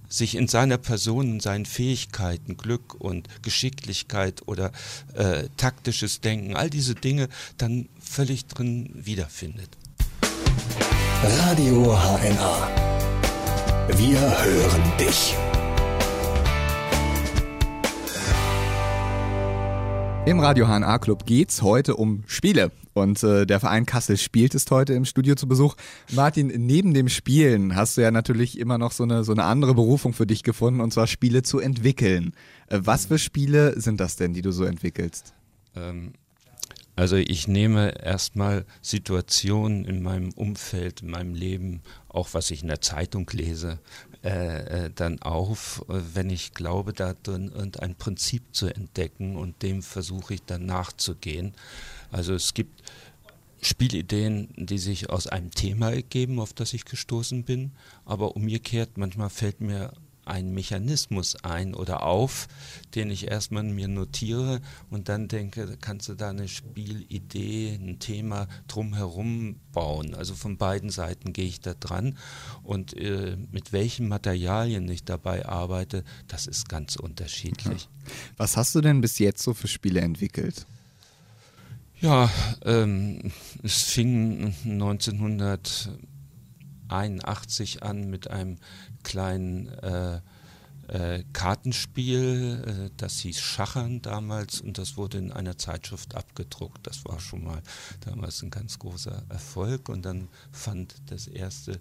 [0.06, 4.70] sich in seiner Person, in seinen Fähigkeiten, Glück und Geschicklichkeit oder
[5.14, 9.70] äh, taktisches Denken, all diese Dinge dann völlig drin wiederfindet.
[11.22, 12.68] Radio HNA.
[13.96, 15.34] Wir hören dich.
[20.28, 22.70] Im Radio HNA Club geht's heute um Spiele.
[22.92, 25.74] Und äh, der Verein Kassel spielt es heute im Studio zu Besuch.
[26.12, 29.74] Martin, neben dem Spielen hast du ja natürlich immer noch so eine, so eine andere
[29.74, 32.34] Berufung für dich gefunden, und zwar Spiele zu entwickeln.
[32.66, 35.32] Äh, was für Spiele sind das denn, die du so entwickelst?
[35.74, 36.12] Ähm,
[36.94, 42.68] also ich nehme erstmal Situationen in meinem Umfeld, in meinem Leben, auch was ich in
[42.68, 43.78] der Zeitung lese,
[44.28, 49.62] äh, äh, dann auf, äh, wenn ich glaube, da drin irgendein Prinzip zu entdecken und
[49.62, 51.54] dem versuche ich dann nachzugehen.
[52.10, 52.82] Also es gibt
[53.62, 57.72] Spielideen, die sich aus einem Thema ergeben, auf das ich gestoßen bin,
[58.04, 59.94] aber umgekehrt, manchmal fällt mir
[60.28, 62.48] einen Mechanismus ein oder auf,
[62.94, 64.60] den ich erstmal mir notiere
[64.90, 70.14] und dann denke, kannst du da eine Spielidee, ein Thema drumherum bauen.
[70.14, 72.16] Also von beiden Seiten gehe ich da dran
[72.62, 77.88] und äh, mit welchen Materialien ich dabei arbeite, das ist ganz unterschiedlich.
[78.36, 80.66] Was hast du denn bis jetzt so für Spiele entwickelt?
[82.00, 82.30] Ja,
[82.64, 84.54] ähm, es fing
[86.88, 88.58] 1981 an mit einem
[89.02, 90.20] kleinen äh,
[90.88, 96.86] äh, Kartenspiel, äh, das hieß Schachern damals und das wurde in einer Zeitschrift abgedruckt.
[96.86, 97.62] Das war schon mal
[98.00, 101.78] damals ein ganz großer Erfolg und dann fand das erste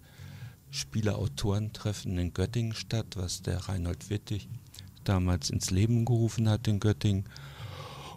[0.71, 4.49] Spielerautorentreffen in Göttingen statt, was der Reinhold Wittig
[5.05, 7.23] damals ins Leben gerufen hat in Göttingen.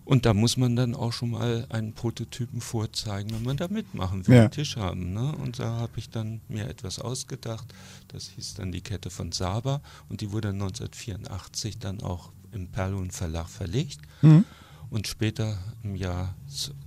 [0.04, 4.26] Und da muss man dann auch schon mal einen Prototypen vorzeigen, wenn man da mitmachen
[4.26, 4.40] will, ja.
[4.42, 5.12] einen Tisch haben.
[5.12, 5.32] Ne?
[5.36, 7.72] Und da habe ich dann mir etwas ausgedacht.
[8.08, 13.10] Das hieß dann die Kette von Saba und die wurde 1984 dann auch im Perlun
[13.10, 14.00] Verlag verlegt.
[14.22, 14.44] Mhm.
[14.90, 16.34] Und später im Jahr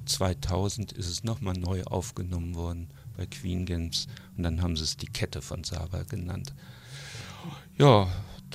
[0.05, 4.97] 2000 ist es nochmal neu aufgenommen worden bei Queen Games und dann haben sie es
[4.97, 6.53] die Kette von Saba genannt.
[7.77, 8.07] Ja,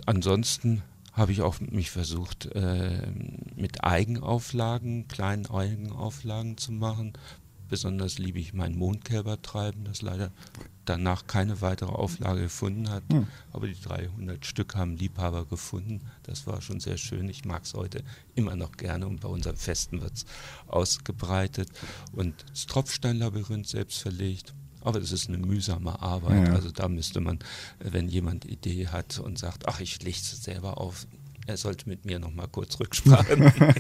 [0.05, 0.83] ansonsten
[1.19, 3.13] habe ich auch mich versucht, äh,
[3.57, 7.13] mit Eigenauflagen, kleinen Eigenauflagen zu machen.
[7.69, 10.31] Besonders liebe ich mein Mondkälbertreiben, das leider
[10.87, 13.03] danach keine weitere Auflage gefunden hat.
[13.13, 13.27] Hm.
[13.53, 16.01] Aber die 300 Stück haben Liebhaber gefunden.
[16.23, 17.29] Das war schon sehr schön.
[17.29, 18.03] Ich mag es heute
[18.35, 20.27] immer noch gerne und bei unseren Festen wird es
[20.67, 21.69] ausgebreitet.
[22.13, 24.55] Und das Tropfsteinlabyrinth selbst verlegt.
[24.89, 26.49] Aber es ist eine mühsame Arbeit.
[26.49, 26.55] Ja.
[26.55, 27.41] Also da müsste man,
[27.79, 31.07] wenn jemand Idee hat und sagt, ach, ich lege es selber auf,
[31.47, 33.35] er sollte mit mir noch mal kurz Rücksprache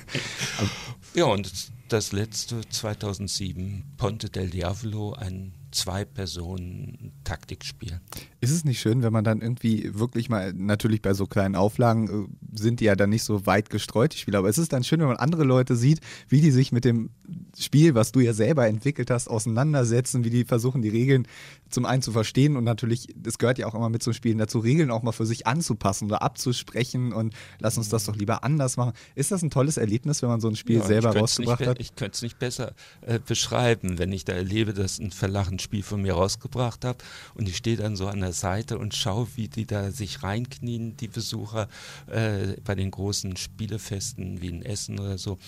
[1.14, 1.51] ja, und
[1.88, 8.01] das letzte 2007, Ponte del Diavolo, ein Zwei-Personen-Taktikspiel.
[8.40, 12.09] Ist es nicht schön, wenn man dann irgendwie wirklich mal, natürlich bei so kleinen Auflagen
[12.09, 12.27] äh,
[12.59, 15.01] sind die ja dann nicht so weit gestreut, die Spiele, aber es ist dann schön,
[15.01, 17.11] wenn man andere Leute sieht, wie die sich mit dem
[17.59, 21.27] Spiel, was du ja selber entwickelt hast, auseinandersetzen, wie die versuchen, die Regeln
[21.69, 24.59] zum einen zu verstehen und natürlich, das gehört ja auch immer mit zum Spielen dazu,
[24.59, 28.79] Regeln auch mal für sich anzupassen oder abzusprechen und lass uns das doch lieber anders
[28.79, 28.93] machen.
[29.14, 31.81] Ist das ein tolles Erlebnis, wenn man so ein Spiel ja, selber rausgebracht hat?
[31.81, 35.59] Ich könnte es nicht besser äh, beschreiben, wenn ich da erlebe, dass ein Verlag ein
[35.59, 37.03] Spiel von mir rausgebracht hat
[37.35, 40.97] und ich stehe dann so an der Seite und schaue, wie die da sich reinknien,
[40.97, 41.69] die Besucher
[42.07, 45.38] äh, bei den großen Spielefesten wie in Essen oder so.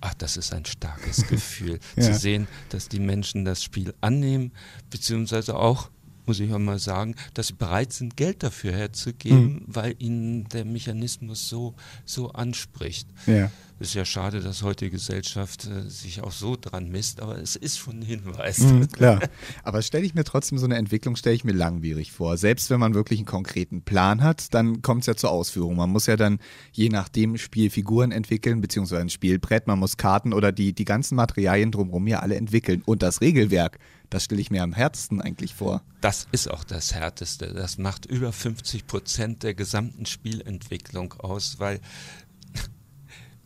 [0.00, 2.02] Ach, das ist ein starkes Gefühl, ja.
[2.02, 4.52] zu sehen, dass die Menschen das Spiel annehmen,
[4.90, 5.90] beziehungsweise auch
[6.26, 9.64] muss ich auch mal sagen, dass sie bereit sind, Geld dafür herzugeben, mhm.
[9.66, 11.74] weil ihnen der Mechanismus so,
[12.04, 13.08] so anspricht.
[13.26, 13.50] Ja.
[13.84, 17.36] Es ist ja schade, dass heute die Gesellschaft äh, sich auch so dran misst, aber
[17.36, 18.60] es ist schon ein Hinweis.
[18.60, 19.20] Mhm, klar.
[19.62, 22.38] Aber stelle ich mir trotzdem so eine Entwicklung, stelle ich mir langwierig vor.
[22.38, 25.76] Selbst wenn man wirklich einen konkreten Plan hat, dann kommt es ja zur Ausführung.
[25.76, 26.38] Man muss ja dann
[26.72, 31.70] je nachdem Spielfiguren entwickeln, beziehungsweise ein Spielbrett, man muss Karten oder die, die ganzen Materialien
[31.70, 32.80] drumherum ja alle entwickeln.
[32.86, 35.82] Und das Regelwerk, das stelle ich mir am härtesten eigentlich vor.
[36.00, 37.52] Das ist auch das Härteste.
[37.52, 41.80] Das macht über 50 Prozent der gesamten Spielentwicklung aus, weil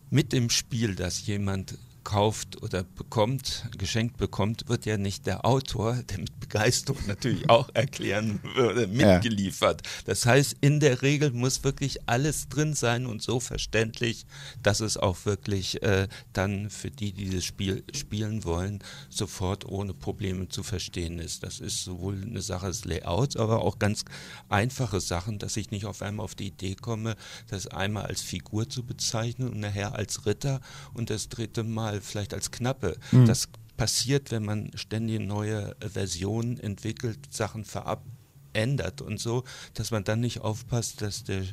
[0.09, 1.77] mit dem Spiel, das jemand
[2.09, 7.69] kauft oder bekommt, geschenkt bekommt, wird ja nicht der Autor, der mit Begeisterung natürlich auch
[7.75, 9.85] erklären würde, mitgeliefert.
[9.85, 9.91] Ja.
[10.05, 14.25] Das heißt, in der Regel muss wirklich alles drin sein und so verständlich,
[14.63, 19.93] dass es auch wirklich äh, dann für die, die das Spiel spielen wollen, sofort ohne
[19.93, 21.43] Probleme zu verstehen ist.
[21.43, 24.03] Das ist sowohl eine Sache des Layouts, aber auch ganz
[24.47, 27.15] einfache Sachen, dass ich nicht auf einmal auf die Idee komme,
[27.49, 30.59] das einmal als Figur zu bezeichnen und nachher als Ritter
[30.95, 32.97] und das dritte Mal vielleicht als Knappe.
[33.11, 33.25] Mhm.
[33.25, 40.19] Das passiert, wenn man ständig neue Versionen entwickelt, Sachen verändert und so, dass man dann
[40.19, 41.43] nicht aufpasst, dass der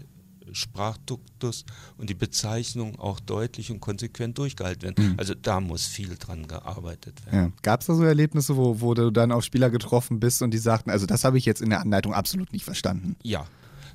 [0.52, 1.64] Sprachduktus
[1.98, 5.12] und die Bezeichnung auch deutlich und konsequent durchgehalten werden.
[5.12, 5.14] Mhm.
[5.18, 7.38] Also da muss viel dran gearbeitet werden.
[7.38, 7.52] Ja.
[7.62, 10.58] Gab es da so Erlebnisse, wo, wo du dann auf Spieler getroffen bist und die
[10.58, 13.16] sagten, also das habe ich jetzt in der Anleitung absolut nicht verstanden?
[13.22, 13.46] Ja.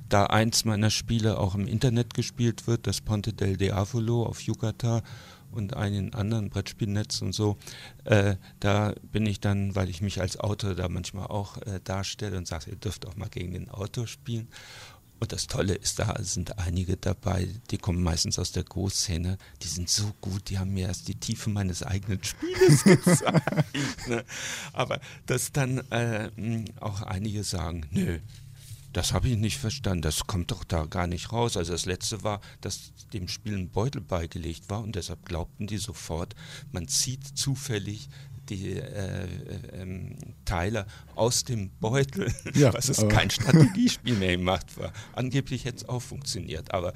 [0.08, 5.00] Da eins meiner Spiele auch im Internet gespielt wird, das Ponte del Diavolo auf Yucatan,
[5.52, 7.56] und einen anderen Brettspielnetz und so.
[8.04, 12.36] Äh, da bin ich dann, weil ich mich als Autor da manchmal auch äh, darstelle
[12.36, 14.48] und sage, ihr dürft auch mal gegen den Autor spielen.
[15.22, 19.68] Und das Tolle ist, da sind einige dabei, die kommen meistens aus der Großszene, die
[19.68, 24.08] sind so gut, die haben mir erst die Tiefe meines eigenen Spieles gezeigt.
[24.08, 24.24] ne?
[24.72, 26.28] Aber dass dann äh,
[26.80, 28.18] auch einige sagen, nö,
[28.92, 30.02] das habe ich nicht verstanden.
[30.02, 31.56] Das kommt doch da gar nicht raus.
[31.56, 35.78] Also das letzte war, dass dem Spiel ein Beutel beigelegt war und deshalb glaubten die
[35.78, 36.34] sofort,
[36.70, 38.08] man zieht zufällig
[38.48, 39.28] die äh,
[39.72, 44.92] ähm, Teile aus dem Beutel, Ja, was es kein Strategiespiel mehr gemacht war.
[45.12, 46.92] Angeblich hätte es auch funktioniert, aber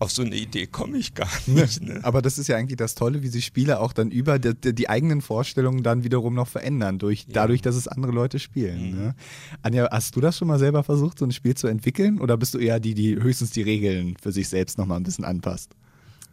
[0.00, 1.82] auf so eine Idee komme ich gar nicht.
[1.82, 2.00] Ne?
[2.02, 4.88] Aber das ist ja eigentlich das Tolle, wie sich Spieler auch dann über die, die,
[4.88, 8.90] eigenen Vorstellungen dann wiederum noch verändern, durch, dadurch, dass es andere Leute spielen.
[8.90, 9.14] Ne?
[9.62, 12.18] Anja, hast du das schon mal selber versucht, so ein Spiel zu entwickeln?
[12.18, 15.24] Oder bist du eher die, die höchstens die Regeln für sich selbst nochmal ein bisschen
[15.24, 15.76] anpasst?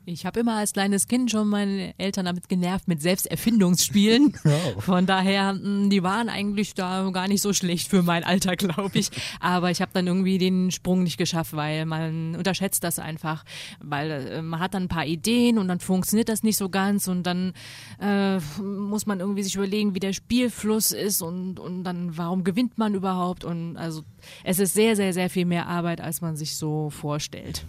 [0.09, 4.33] Ich habe immer als kleines Kind schon meine Eltern damit genervt mit Selbsterfindungsspielen.
[4.79, 8.99] Von daher, mh, die waren eigentlich da gar nicht so schlecht für mein Alter, glaube
[8.99, 9.09] ich.
[9.41, 13.43] Aber ich habe dann irgendwie den Sprung nicht geschafft, weil man unterschätzt das einfach,
[13.83, 17.09] weil äh, man hat dann ein paar Ideen und dann funktioniert das nicht so ganz
[17.09, 17.51] und dann
[17.99, 22.77] äh, muss man irgendwie sich überlegen, wie der Spielfluss ist und und dann warum gewinnt
[22.77, 24.03] man überhaupt und also
[24.45, 27.65] es ist sehr sehr sehr viel mehr Arbeit, als man sich so vorstellt.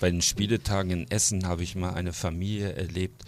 [0.00, 3.22] Bei den Spieletagen in Essen habe ich mal eine Familie erlebt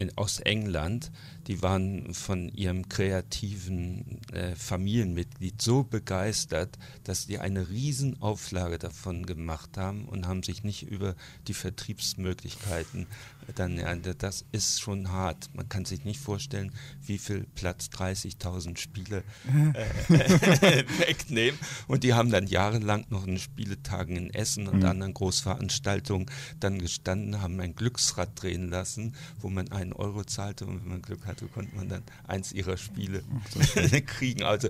[0.00, 1.12] in, aus England.
[1.46, 9.76] Die waren von ihrem kreativen äh, Familienmitglied so begeistert, dass die eine Riesenauflage davon gemacht
[9.76, 11.14] haben und haben sich nicht über
[11.46, 13.06] die Vertriebsmöglichkeiten
[13.54, 15.50] dann, ja, das ist schon hart.
[15.54, 19.84] Man kann sich nicht vorstellen, wie viel Platz 30.000 Spiele äh,
[20.98, 21.58] wegnehmen.
[21.86, 26.26] Und die haben dann jahrelang noch in Spieletagen in Essen und anderen Großveranstaltungen
[26.60, 31.02] dann gestanden, haben ein Glücksrad drehen lassen, wo man einen Euro zahlte und wenn man
[31.02, 33.22] Glück hatte, konnte man dann eins ihrer Spiele
[34.06, 34.42] kriegen.
[34.42, 34.68] Also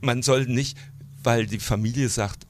[0.00, 0.76] man soll nicht,
[1.22, 2.46] weil die Familie sagt,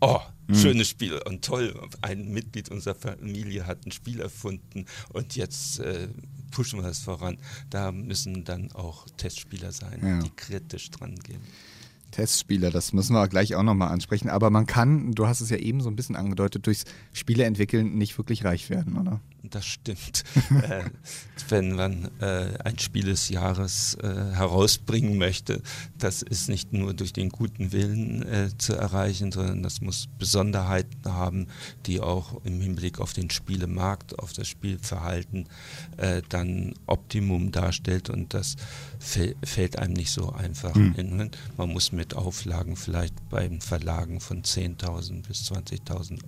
[0.00, 0.20] oh,
[0.52, 6.08] schönes Spiel und toll, ein Mitglied unserer Familie hat ein Spiel erfunden und jetzt äh,
[6.50, 7.38] pushen wir das voran.
[7.70, 10.18] Da müssen dann auch Testspieler sein, Ja.
[10.20, 11.40] die kritisch dran gehen.
[12.14, 14.30] Testspieler, das müssen wir gleich auch nochmal ansprechen.
[14.30, 17.98] Aber man kann, du hast es ja eben so ein bisschen angedeutet, durchs Spiele entwickeln
[17.98, 19.20] nicht wirklich reich werden, oder?
[19.42, 20.22] Das stimmt.
[20.62, 20.84] äh,
[21.48, 25.60] wenn man äh, ein Spiel des Jahres äh, herausbringen möchte,
[25.98, 31.04] das ist nicht nur durch den guten Willen äh, zu erreichen, sondern das muss Besonderheiten
[31.04, 31.48] haben,
[31.86, 35.48] die auch im Hinblick auf den Spielemarkt, auf das Spielverhalten
[35.96, 38.54] äh, dann Optimum darstellt und das
[39.04, 41.30] fällt einem nicht so einfach hin.
[41.56, 46.20] Man muss mit Auflagen vielleicht beim Verlagen von 10.000 bis 20.000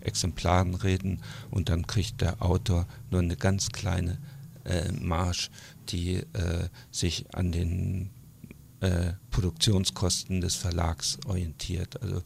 [0.00, 4.18] Exemplaren reden und dann kriegt der Autor nur eine ganz kleine
[4.64, 5.48] äh, Marge,
[5.88, 8.10] die äh, sich an den
[8.80, 12.00] äh, Produktionskosten des Verlags orientiert.
[12.02, 12.22] Also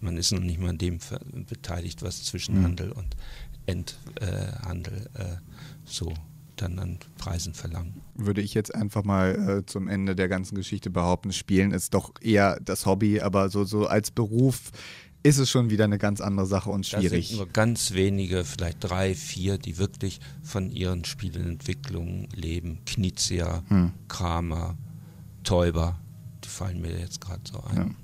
[0.00, 0.98] man ist noch nicht mal an dem
[1.48, 3.16] beteiligt, was Zwischenhandel und
[3.66, 5.36] Endhandel äh,
[5.84, 6.12] so
[6.56, 8.00] dann an Preisen verlangen.
[8.14, 12.12] Würde ich jetzt einfach mal äh, zum Ende der ganzen Geschichte behaupten, Spielen ist doch
[12.20, 14.70] eher das Hobby, aber so, so als Beruf
[15.22, 17.28] ist es schon wieder eine ganz andere Sache und schwierig.
[17.28, 22.78] sind nur ganz wenige, vielleicht drei, vier, die wirklich von ihren Spieleentwicklungen leben.
[22.86, 23.92] Knizia, Hm.
[24.08, 24.76] Kramer,
[25.42, 25.98] Täuber,
[26.44, 27.96] die fallen mir jetzt gerade so ein.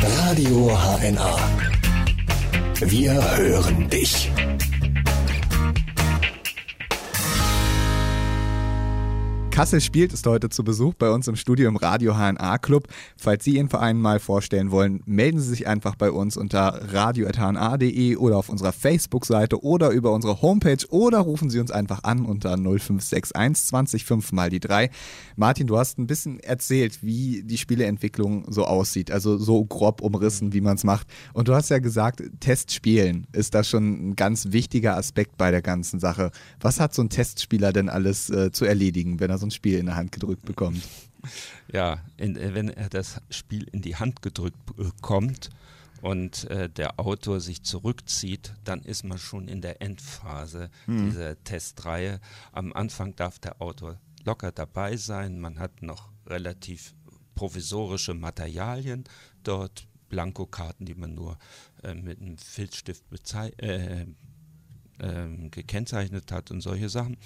[0.00, 1.38] Radio HNA.
[2.80, 4.30] Wir hören dich.
[9.54, 12.88] Kassel spielt ist heute zu Besuch bei uns im Studio im Radio HNA Club.
[13.16, 18.16] Falls Sie Ihren Verein mal vorstellen wollen, melden Sie sich einfach bei uns unter radio.hna.de
[18.16, 22.56] oder auf unserer Facebook-Seite oder über unsere Homepage oder rufen Sie uns einfach an unter
[22.56, 23.32] 0561
[23.64, 24.90] 20 5 mal die 3.
[25.36, 30.52] Martin, du hast ein bisschen erzählt, wie die Spieleentwicklung so aussieht, also so grob umrissen,
[30.52, 31.06] wie man es macht.
[31.32, 35.62] Und du hast ja gesagt, Testspielen ist da schon ein ganz wichtiger Aspekt bei der
[35.62, 36.32] ganzen Sache.
[36.58, 39.78] Was hat so ein Testspieler denn alles äh, zu erledigen, wenn er so ein Spiel
[39.78, 40.82] in der Hand gedrückt bekommt?
[41.72, 45.50] Ja, in, äh, wenn er das Spiel in die Hand gedrückt bekommt
[46.02, 52.20] und äh, der Autor sich zurückzieht, dann ist man schon in der Endphase dieser Testreihe.
[52.52, 55.40] Am Anfang darf der Autor locker dabei sein.
[55.40, 56.94] Man hat noch relativ
[57.34, 59.04] provisorische Materialien
[59.42, 61.38] dort, Blankokarten, die man nur
[61.82, 63.04] äh, mit einem Filzstift
[63.58, 64.06] äh,
[65.00, 67.16] ähm, gekennzeichnet hat und solche Sachen.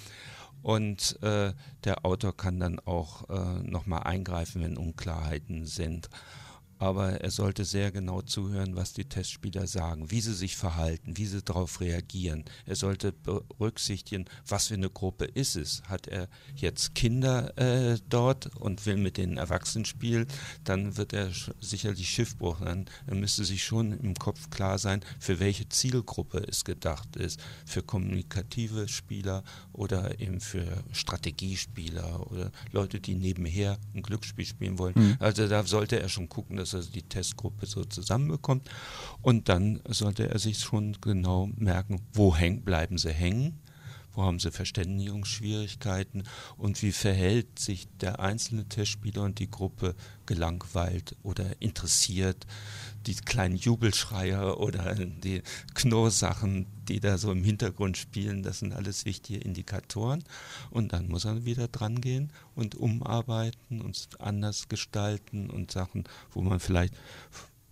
[0.61, 6.09] Und äh, der Autor kann dann auch äh, nochmal eingreifen, wenn Unklarheiten sind.
[6.79, 11.25] Aber er sollte sehr genau zuhören, was die Testspieler sagen, wie sie sich verhalten, wie
[11.25, 12.45] sie darauf reagieren.
[12.65, 15.83] Er sollte berücksichtigen, was für eine Gruppe ist es.
[15.83, 20.25] Hat er jetzt Kinder äh, dort und will mit den Erwachsenen spielen,
[20.63, 22.61] dann wird er sicherlich Schiffbruch.
[22.61, 27.41] Dann er müsste sich schon im Kopf klar sein, für welche Zielgruppe es gedacht ist.
[27.65, 35.17] Für kommunikative Spieler oder eben für Strategiespieler oder Leute, die nebenher ein Glücksspiel spielen wollen.
[35.19, 38.69] Also da sollte er schon gucken, dass er die Testgruppe so zusammenbekommt.
[39.21, 43.59] Und dann sollte er sich schon genau merken, wo häng, bleiben sie hängen,
[44.13, 46.23] wo haben sie Verständigungsschwierigkeiten
[46.57, 49.95] und wie verhält sich der einzelne Testspieler und die Gruppe
[50.25, 52.45] gelangweilt oder interessiert.
[53.09, 55.41] Die kleinen Jubelschreier oder die
[55.73, 60.23] Knurrsachen, die da so im Hintergrund spielen, das sind alles wichtige Indikatoren.
[60.69, 66.41] Und dann muss er wieder dran gehen und umarbeiten und anders gestalten und Sachen, wo
[66.41, 66.93] man vielleicht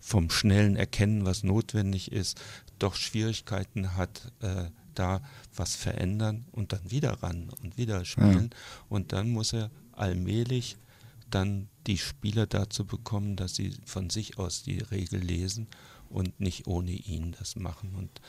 [0.00, 2.40] vom schnellen Erkennen, was notwendig ist,
[2.80, 4.64] doch Schwierigkeiten hat, äh,
[4.94, 5.20] da
[5.54, 8.50] was verändern und dann wieder ran und wieder spielen.
[8.52, 8.84] Ja.
[8.88, 10.76] Und dann muss er allmählich
[11.30, 15.68] dann die Spieler dazu bekommen, dass sie von sich aus die Regel lesen
[16.08, 17.94] und nicht ohne ihn das machen.
[17.94, 18.20] Und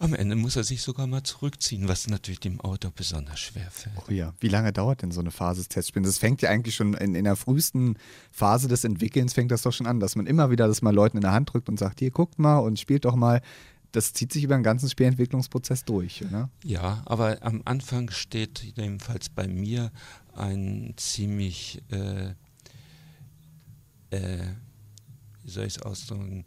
[0.00, 3.96] am Ende muss er sich sogar mal zurückziehen, was natürlich dem Autor besonders schwer fällt.
[4.08, 6.06] Oh ja, wie lange dauert denn so eine Phase des Testspiels?
[6.06, 7.96] Das fängt ja eigentlich schon in, in, der frühesten
[8.30, 11.16] Phase des Entwickelns fängt das doch schon an, dass man immer wieder das mal Leuten
[11.16, 13.40] in der Hand drückt und sagt, hier guckt mal und spielt doch mal.
[13.92, 16.50] Das zieht sich über den ganzen Spielentwicklungsprozess durch, oder?
[16.62, 19.90] Ja, aber am Anfang steht jedenfalls bei mir
[20.34, 22.34] ein ziemlich, äh,
[24.10, 24.46] äh,
[25.42, 26.44] wie soll ich es ausdrücken,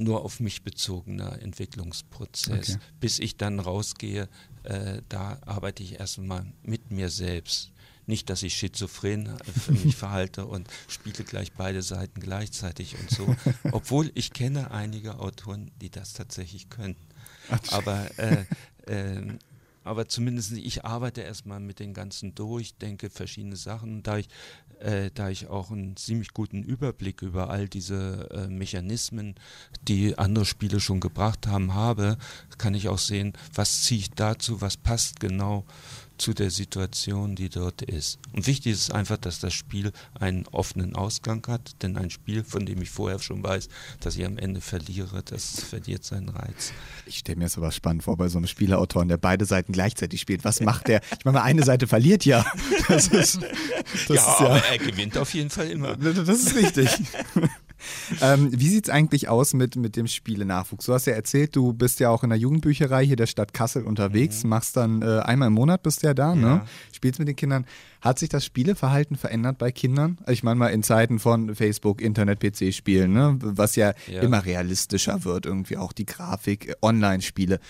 [0.00, 2.76] nur auf mich bezogener Entwicklungsprozess.
[2.76, 2.78] Okay.
[3.00, 4.28] Bis ich dann rausgehe,
[4.64, 7.72] äh, da arbeite ich erstmal mit mir selbst.
[8.10, 13.36] Nicht, dass ich schizophren für mich verhalte und spiele gleich beide Seiten gleichzeitig und so.
[13.72, 16.96] Obwohl ich kenne einige Autoren, die das tatsächlich können.
[17.70, 18.44] Aber äh,
[18.86, 19.38] äh,
[19.82, 24.02] aber zumindest ich arbeite erstmal mit den ganzen durch, denke verschiedene Sachen.
[24.02, 24.28] Da ich,
[24.80, 29.36] äh, da ich auch einen ziemlich guten Überblick über all diese äh, Mechanismen,
[29.82, 32.18] die andere Spiele schon gebracht haben, habe,
[32.58, 35.64] kann ich auch sehen, was ziehe ich dazu, was passt genau
[36.20, 38.18] zu der Situation, die dort ist.
[38.32, 42.66] Und wichtig ist einfach, dass das Spiel einen offenen Ausgang hat, denn ein Spiel, von
[42.66, 43.68] dem ich vorher schon weiß,
[44.00, 46.72] dass ich am Ende verliere, das verliert seinen Reiz.
[47.06, 50.44] Ich stelle mir sowas spannend vor bei so einem Spielerautor, der beide Seiten gleichzeitig spielt.
[50.44, 51.00] Was macht der?
[51.18, 52.44] Ich meine, eine Seite verliert ja.
[52.88, 55.96] Das ist, das ja, ist ja, aber er gewinnt auf jeden Fall immer.
[55.96, 56.88] Das ist richtig.
[58.20, 60.86] ähm, wie sieht es eigentlich aus mit, mit dem Spiele-Nachwuchs?
[60.86, 63.84] Du hast ja erzählt, du bist ja auch in der Jugendbücherei hier der Stadt Kassel
[63.84, 64.50] unterwegs, mhm.
[64.50, 66.42] machst dann äh, einmal im Monat bist du ja da, ne?
[66.42, 66.54] ja.
[66.56, 66.64] ne?
[66.92, 67.66] spielst mit den Kindern.
[68.00, 70.18] Hat sich das Spieleverhalten verändert bei Kindern?
[70.26, 73.36] Ich meine mal in Zeiten von Facebook, Internet, PC-Spielen, ne?
[73.40, 77.60] was ja, ja, immer realistischer wird, irgendwie auch die Grafik, äh, Online-Spiele.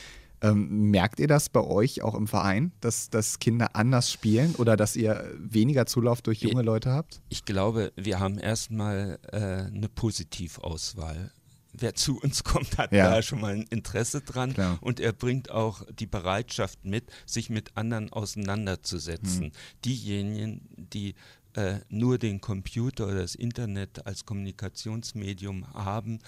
[0.43, 4.77] Ähm, merkt ihr das bei euch auch im Verein, dass, dass Kinder anders spielen oder
[4.77, 7.21] dass ihr weniger Zulauf durch junge Leute habt?
[7.29, 11.31] Ich glaube, wir haben erstmal äh, eine Positivauswahl.
[11.73, 13.11] Wer zu uns kommt, hat ja.
[13.11, 14.79] da schon mal ein Interesse dran Klar.
[14.81, 19.47] und er bringt auch die Bereitschaft mit, sich mit anderen auseinanderzusetzen.
[19.47, 19.53] Mhm.
[19.85, 21.15] Diejenigen, die
[21.55, 26.21] äh, nur den Computer oder das Internet als Kommunikationsmedium haben,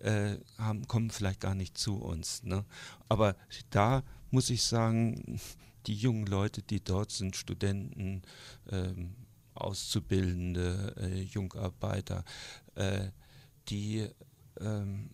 [0.00, 2.42] äh, haben kommen vielleicht gar nicht zu uns.
[2.44, 2.64] Ne?
[3.08, 3.36] Aber
[3.70, 5.40] da muss ich sagen,
[5.86, 8.22] die jungen Leute, die dort sind, Studenten,
[8.70, 9.14] ähm,
[9.54, 12.24] Auszubildende, äh, Jungarbeiter,
[12.76, 13.08] äh,
[13.68, 14.06] die
[14.60, 15.10] ähm,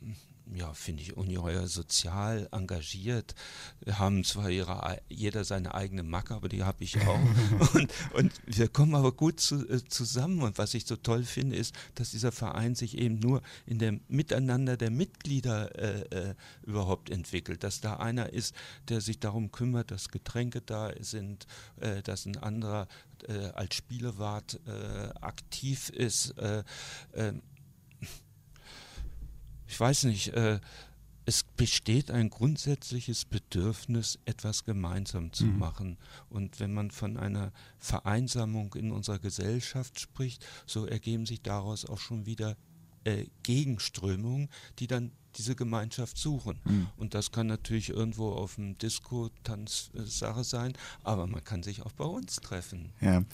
[0.53, 3.35] ja, finde ich ungeheuer sozial engagiert,
[3.91, 7.19] haben zwar ihre, jeder seine eigene Macke, aber die habe ich auch.
[7.75, 10.43] und, und, wir kommen aber gut zu, äh, zusammen.
[10.43, 14.03] Und was ich so toll finde, ist, dass dieser Verein sich eben nur in dem
[14.09, 17.65] Miteinander der Mitglieder äh, äh, überhaupt entwickelt.
[17.65, 18.55] Dass da einer ist,
[18.89, 21.47] der sich darum kümmert, dass Getränke da sind,
[21.81, 22.87] äh, dass ein anderer
[23.29, 26.35] äh, als Spielewart äh, aktiv ist
[29.67, 30.61] ich weiß nicht, äh,
[31.27, 35.59] es besteht ein grundsätzliches Bedürfnis, etwas gemeinsam zu mhm.
[35.59, 35.99] machen.
[36.29, 41.99] Und wenn man von einer Vereinsamung in unserer Gesellschaft spricht, so ergeben sich daraus auch
[41.99, 42.57] schon wieder
[43.05, 46.61] äh, Gegenströmungen, die dann diese Gemeinschaft suchen.
[46.65, 46.87] Mhm.
[46.97, 52.05] Und das kann natürlich irgendwo auf dem Disco-Tanz-Sache sein, aber man kann sich auch bei
[52.05, 52.93] uns treffen.
[53.01, 53.25] Ja.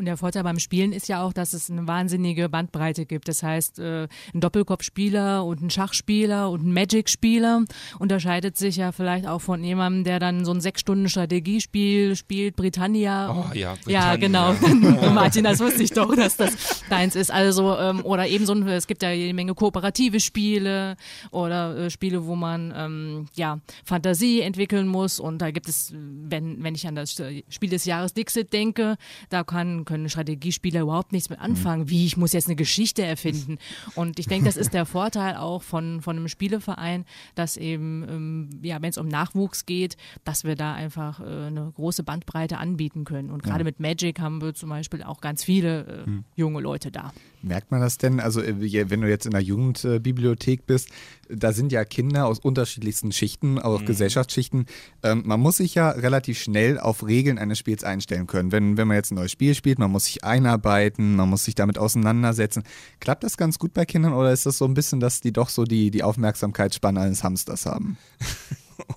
[0.00, 3.28] Und der Vorteil beim Spielen ist ja auch, dass es eine wahnsinnige Bandbreite gibt.
[3.28, 7.66] Das heißt, äh, ein Doppelkopfspieler und ein Schachspieler und ein Magic-Spieler
[7.98, 12.56] unterscheidet sich ja vielleicht auch von jemandem, der dann so ein sechs Stunden Strategiespiel spielt,
[12.56, 13.30] Britannia.
[13.30, 14.12] Oh ja, Britannia.
[14.12, 14.54] Ja, genau.
[15.12, 17.30] Martin, das wusste ich doch, dass das deins ist.
[17.30, 20.96] Also, ähm, oder eben so ein, es gibt ja jede Menge kooperative Spiele
[21.30, 25.20] oder äh, Spiele, wo man ähm, ja Fantasie entwickeln muss.
[25.20, 28.96] Und da gibt es, wenn, wenn ich an das Spiel des Jahres Dixit denke,
[29.28, 31.88] da kann können Strategiespieler überhaupt nichts mit anfangen.
[31.88, 33.58] Wie, ich muss jetzt eine Geschichte erfinden.
[33.94, 38.50] Und ich denke, das ist der Vorteil auch von, von einem Spieleverein, dass eben, ähm,
[38.62, 43.04] ja, wenn es um Nachwuchs geht, dass wir da einfach äh, eine große Bandbreite anbieten
[43.04, 43.30] können.
[43.30, 43.64] Und gerade ja.
[43.64, 46.24] mit Magic haben wir zum Beispiel auch ganz viele äh, hm.
[46.36, 47.12] junge Leute da.
[47.42, 48.20] Merkt man das denn?
[48.20, 50.90] Also, äh, wenn du jetzt in der Jugendbibliothek bist,
[51.34, 53.86] da sind ja Kinder aus unterschiedlichsten Schichten, auch mhm.
[53.86, 54.66] Gesellschaftsschichten.
[55.02, 58.52] Ähm, man muss sich ja relativ schnell auf Regeln eines Spiels einstellen können.
[58.52, 61.54] Wenn, wenn man jetzt ein neues Spiel spielt, man muss sich einarbeiten, man muss sich
[61.54, 62.62] damit auseinandersetzen.
[63.00, 65.48] Klappt das ganz gut bei Kindern oder ist das so ein bisschen, dass die doch
[65.48, 67.98] so die, die Aufmerksamkeitsspanne eines Hamsters haben?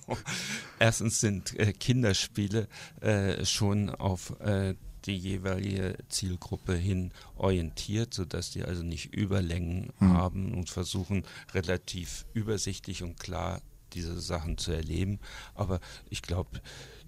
[0.80, 2.68] Erstens sind äh, Kinderspiele
[3.02, 4.76] äh, schon auf äh,
[5.06, 10.14] die jeweilige Zielgruppe hin orientiert, sodass die also nicht Überlängen mhm.
[10.14, 11.24] haben und versuchen
[11.54, 13.62] relativ übersichtlich und klar
[13.94, 15.20] diese Sachen zu erleben.
[15.56, 15.80] Aber
[16.10, 16.62] ich glaube,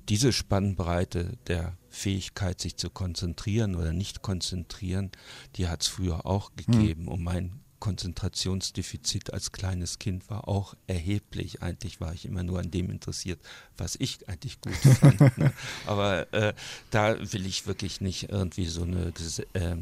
[0.10, 5.12] diese Spannbreite der Fähigkeit, sich zu konzentrieren oder nicht konzentrieren,
[5.56, 7.04] die hat es früher auch gegeben.
[7.04, 7.08] Mhm.
[7.08, 11.62] Und mein Konzentrationsdefizit als kleines Kind war auch erheblich.
[11.62, 13.40] Eigentlich war ich immer nur an dem interessiert,
[13.78, 15.38] was ich eigentlich gut fand.
[15.38, 15.54] ne?
[15.86, 16.56] Aber äh,
[16.90, 19.14] da will ich wirklich nicht irgendwie so eine
[19.54, 19.76] äh,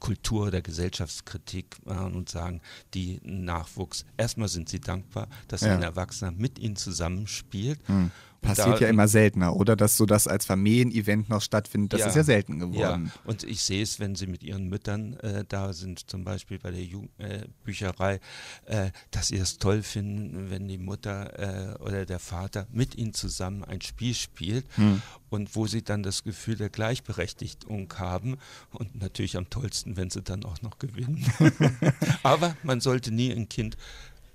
[0.00, 2.60] Kultur der Gesellschaftskritik machen und sagen,
[2.92, 5.74] die Nachwuchs, erstmal sind sie dankbar, dass ja.
[5.74, 7.80] ein Erwachsener mit ihnen zusammenspielt.
[7.86, 8.10] Hm.
[8.46, 9.76] Passiert da, ja immer seltener, oder?
[9.76, 13.12] Dass so das als Familienevent noch stattfindet, das ja, ist ja selten geworden.
[13.14, 13.20] Ja.
[13.24, 16.70] Und ich sehe es, wenn sie mit ihren Müttern äh, da sind, zum Beispiel bei
[16.70, 18.20] der Jugend, äh, Bücherei,
[18.66, 23.14] äh, dass sie es toll finden, wenn die Mutter äh, oder der Vater mit ihnen
[23.14, 25.02] zusammen ein Spiel spielt hm.
[25.28, 28.36] und wo sie dann das Gefühl der Gleichberechtigung haben
[28.72, 31.24] und natürlich am tollsten, wenn sie dann auch noch gewinnen.
[32.22, 33.76] Aber man sollte nie ein Kind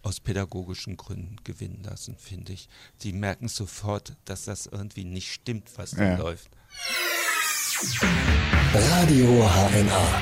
[0.04, 2.70] aus pädagogischen Gründen gewinnen lassen, finde ich.
[3.02, 6.18] Die merken sofort, dass das irgendwie nicht stimmt, was da ja.
[6.18, 6.50] läuft.
[8.74, 10.22] Radio HNA.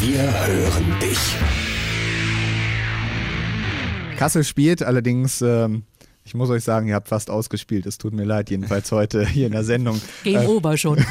[0.00, 1.18] Wir hören dich.
[4.16, 5.84] Kassel spielt allerdings ähm,
[6.24, 7.84] ich muss euch sagen, ihr habt fast ausgespielt.
[7.84, 10.00] Es tut mir leid, jedenfalls heute hier in der Sendung.
[10.22, 10.98] Game äh, over schon.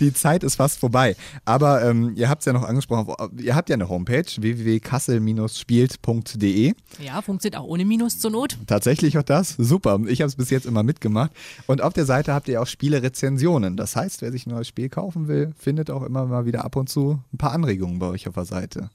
[0.00, 1.14] die Zeit ist fast vorbei.
[1.44, 6.74] Aber ähm, ihr habt es ja noch angesprochen, ihr habt ja eine Homepage, www.kassel-spielt.de.
[7.04, 8.58] Ja, funktioniert auch ohne Minus zur Not.
[8.66, 9.50] Tatsächlich auch das?
[9.58, 10.00] Super.
[10.08, 11.30] Ich habe es bis jetzt immer mitgemacht.
[11.66, 13.76] Und auf der Seite habt ihr auch Spielerezensionen.
[13.76, 16.74] Das heißt, wer sich ein neues Spiel kaufen will, findet auch immer mal wieder ab
[16.74, 18.90] und zu ein paar Anregungen bei euch auf der Seite.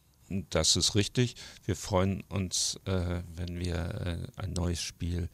[0.49, 1.35] Das ist richtig.
[1.65, 5.29] Wir freuen uns, äh, wenn wir äh, ein neues Spiel,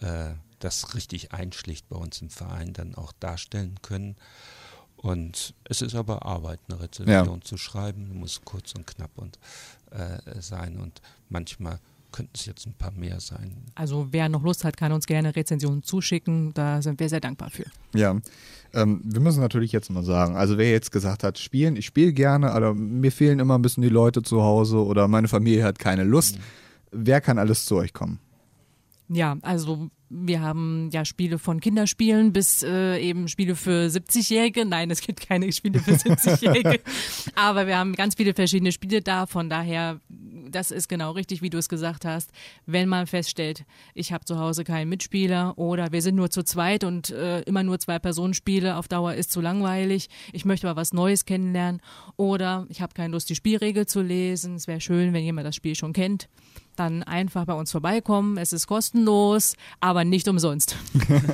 [0.00, 4.16] äh, das richtig einschlicht bei uns im Verein, dann auch darstellen können.
[4.96, 7.44] Und es ist aber Arbeit, eine Rezension ja.
[7.44, 8.18] zu schreiben.
[8.18, 9.38] Muss kurz und knapp und
[9.90, 10.78] äh, sein.
[10.78, 11.80] Und manchmal
[12.10, 13.56] könnten es jetzt ein paar mehr sein.
[13.74, 16.54] Also wer noch Lust hat, kann uns gerne Rezensionen zuschicken.
[16.54, 17.66] Da sind wir sehr dankbar für.
[17.94, 18.18] Ja,
[18.74, 22.12] ähm, wir müssen natürlich jetzt mal sagen, also wer jetzt gesagt hat, spielen, ich spiele
[22.12, 25.78] gerne, aber mir fehlen immer ein bisschen die Leute zu Hause oder meine Familie hat
[25.78, 26.36] keine Lust.
[26.36, 26.42] Mhm.
[26.92, 28.18] Wer kann alles zu euch kommen?
[29.08, 34.64] Ja, also wir haben ja Spiele von Kinderspielen bis äh, eben Spiele für 70-Jährige.
[34.64, 36.80] Nein, es gibt keine Spiele für 70-Jährige.
[37.34, 39.26] Aber wir haben ganz viele verschiedene Spiele da.
[39.26, 42.30] Von daher, das ist genau richtig, wie du es gesagt hast.
[42.66, 46.84] Wenn man feststellt, ich habe zu Hause keinen Mitspieler oder wir sind nur zu zweit
[46.84, 50.08] und äh, immer nur zwei Personen spiele, auf Dauer ist zu langweilig.
[50.32, 51.80] Ich möchte mal was Neues kennenlernen
[52.16, 54.56] oder ich habe keine Lust, die Spielregel zu lesen.
[54.56, 56.28] Es wäre schön, wenn jemand das Spiel schon kennt
[56.76, 58.36] dann einfach bei uns vorbeikommen.
[58.36, 60.76] Es ist kostenlos, aber nicht umsonst.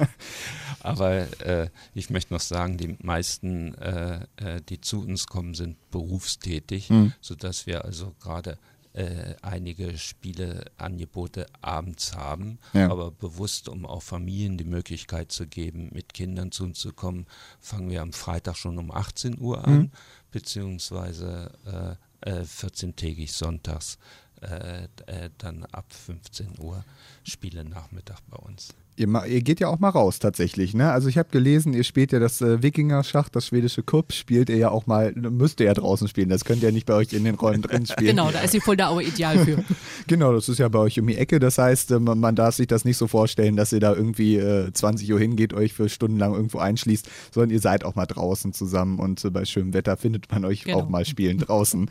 [0.80, 5.76] aber äh, ich möchte noch sagen, die meisten, äh, äh, die zu uns kommen, sind
[5.90, 7.12] berufstätig, mhm.
[7.20, 8.58] sodass wir also gerade
[8.92, 12.90] äh, einige Spieleangebote abends haben, ja.
[12.90, 17.26] aber bewusst, um auch Familien die Möglichkeit zu geben, mit Kindern zu uns zu kommen,
[17.60, 19.90] fangen wir am Freitag schon um 18 Uhr an, mhm.
[20.32, 23.98] beziehungsweise äh, äh, 14-tägig sonntags
[24.42, 26.84] äh, äh, dann ab 15 Uhr
[27.24, 28.74] Spiele Nachmittag bei uns.
[29.00, 30.92] Ihr, ihr, geht ja auch mal raus tatsächlich, ne?
[30.92, 34.58] Also ich habe gelesen, ihr spielt ja das äh, Wikinger-Schach, das schwedische Kupp, spielt ihr
[34.58, 37.24] ja auch mal, müsst ihr ja draußen spielen, das könnt ihr nicht bei euch in
[37.24, 38.16] den Räumen drin spielen.
[38.16, 39.64] genau, da ist die Fuldaauer ideal für.
[40.06, 42.66] genau, das ist ja bei euch um die Ecke, das heißt, äh, man darf sich
[42.66, 46.34] das nicht so vorstellen, dass ihr da irgendwie äh, 20 Uhr hingeht, euch für stundenlang
[46.34, 50.30] irgendwo einschließt, sondern ihr seid auch mal draußen zusammen und äh, bei schönem Wetter findet
[50.30, 50.80] man euch genau.
[50.80, 51.88] auch mal spielen draußen.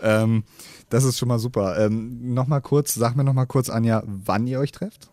[0.00, 0.44] ähm,
[0.90, 1.78] das ist schon mal super.
[1.78, 5.11] Ähm, nochmal kurz, sag mir nochmal kurz, Anja, wann ihr euch trefft?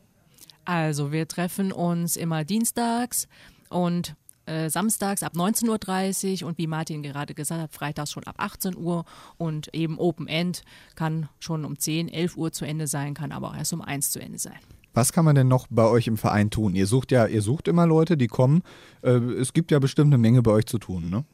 [0.66, 3.28] Also, wir treffen uns immer dienstags
[3.70, 4.16] und
[4.50, 8.76] äh, samstags ab 19.30 Uhr und wie Martin gerade gesagt hat, freitags schon ab 18
[8.76, 9.06] Uhr
[9.38, 10.64] und eben Open End
[10.96, 14.12] kann schon um 10, 11 Uhr zu Ende sein, kann aber auch erst um 1
[14.12, 14.58] zu Ende sein.
[14.94, 16.76] Was kann man denn noch bei euch im Verein tun?
[16.76, 18.64] Ihr sucht ja, ihr sucht immer Leute, die kommen.
[19.04, 21.26] Äh, es gibt ja bestimmt eine Menge bei euch zu tun, ne?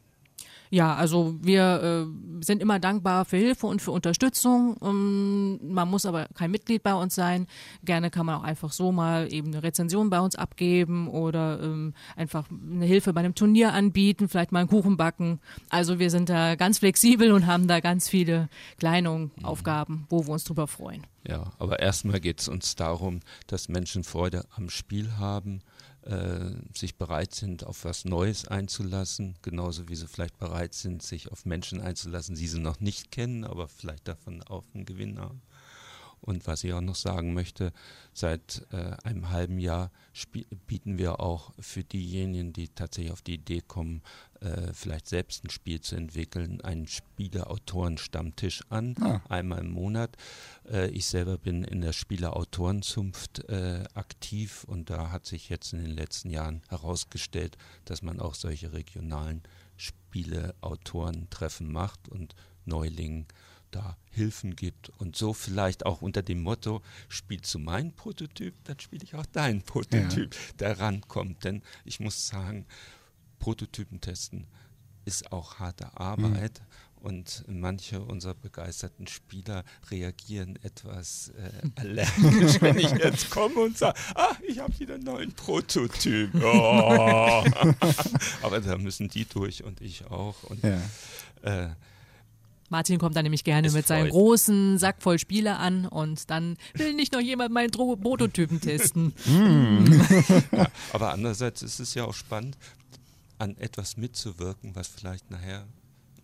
[0.70, 4.76] Ja, also wir äh, sind immer dankbar für Hilfe und für Unterstützung.
[4.82, 7.46] Ähm, man muss aber kein Mitglied bei uns sein.
[7.84, 11.94] Gerne kann man auch einfach so mal eben eine Rezension bei uns abgeben oder ähm,
[12.16, 15.40] einfach eine Hilfe bei einem Turnier anbieten, vielleicht mal einen Kuchen backen.
[15.70, 18.48] Also wir sind da ganz flexibel und haben da ganz viele
[18.78, 19.06] kleine.
[19.42, 21.06] Aufgaben, wo wir uns drüber freuen.
[21.26, 25.60] Ja, aber erstmal geht es uns darum, dass Menschen Freude am Spiel haben
[26.06, 31.30] äh, sich bereit sind, auf was Neues einzulassen, genauso wie sie vielleicht bereit sind, sich
[31.32, 35.42] auf Menschen einzulassen, die sie noch nicht kennen, aber vielleicht davon auch einen Gewinn haben.
[36.20, 37.72] Und was ich auch noch sagen möchte,
[38.12, 39.92] seit äh, einem halben Jahr
[40.66, 44.02] bieten wir auch für diejenigen, die tatsächlich auf die Idee kommen,
[44.40, 49.20] äh, vielleicht selbst ein Spiel zu entwickeln, einen Spieleautoren-Stammtisch an, ah.
[49.28, 50.16] einmal im Monat.
[50.70, 55.80] Äh, ich selber bin in der Spieleautorenzunft äh, aktiv und da hat sich jetzt in
[55.80, 59.42] den letzten Jahren herausgestellt, dass man auch solche regionalen
[59.76, 62.34] Spieleautorentreffen macht und
[62.64, 63.26] Neulingen
[63.70, 68.80] da Hilfen gibt und so vielleicht auch unter dem Motto, spielst du meinen Prototyp, dann
[68.80, 70.40] spiele ich auch deinen Prototyp, ja.
[70.58, 71.44] der rankommt.
[71.44, 72.66] Denn ich muss sagen,
[73.38, 74.46] Prototypen testen
[75.04, 76.60] ist auch harte Arbeit.
[76.60, 76.86] Mhm.
[77.06, 83.96] Und manche unserer begeisterten Spieler reagieren etwas äh, allergisch, wenn ich jetzt komme und sage,
[84.16, 86.30] ah, ich habe wieder einen neuen Prototyp.
[86.42, 87.44] Oh.
[88.42, 90.42] Aber da müssen die durch und ich auch.
[90.44, 90.80] Und, ja.
[91.42, 91.68] äh,
[92.70, 96.94] Martin kommt dann nämlich gerne mit seinem großen Sack voll Spiele an und dann will
[96.94, 99.12] nicht noch jemand meinen Prototypen testen.
[100.52, 102.56] ja, aber andererseits ist es ja auch spannend,
[103.38, 105.66] an etwas mitzuwirken, was vielleicht nachher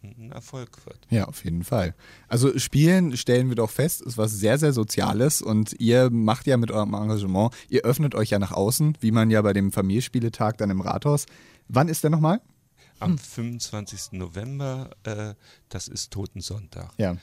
[0.03, 0.99] ein Erfolg wird.
[1.11, 1.95] Ja, auf jeden Fall.
[2.29, 6.57] Also Spielen stellen wir doch fest, ist was sehr, sehr Soziales und ihr macht ja
[6.57, 10.59] mit eurem Engagement, ihr öffnet euch ja nach außen, wie man ja bei dem Familienspieletag
[10.59, 11.27] dann im Rathaus.
[11.69, 12.41] Wann ist der nochmal?
[12.99, 14.13] Am 25.
[14.13, 15.35] November, äh,
[15.69, 16.93] das ist Totensonntag.
[16.99, 17.17] Ja.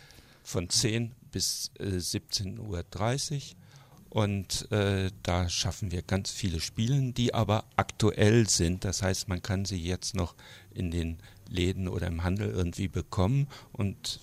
[0.43, 3.41] Von 10 bis äh, 17.30 Uhr.
[4.09, 8.83] Und äh, da schaffen wir ganz viele Spiele, die aber aktuell sind.
[8.83, 10.35] Das heißt, man kann sie jetzt noch
[10.73, 13.47] in den Läden oder im Handel irgendwie bekommen.
[13.71, 14.19] Und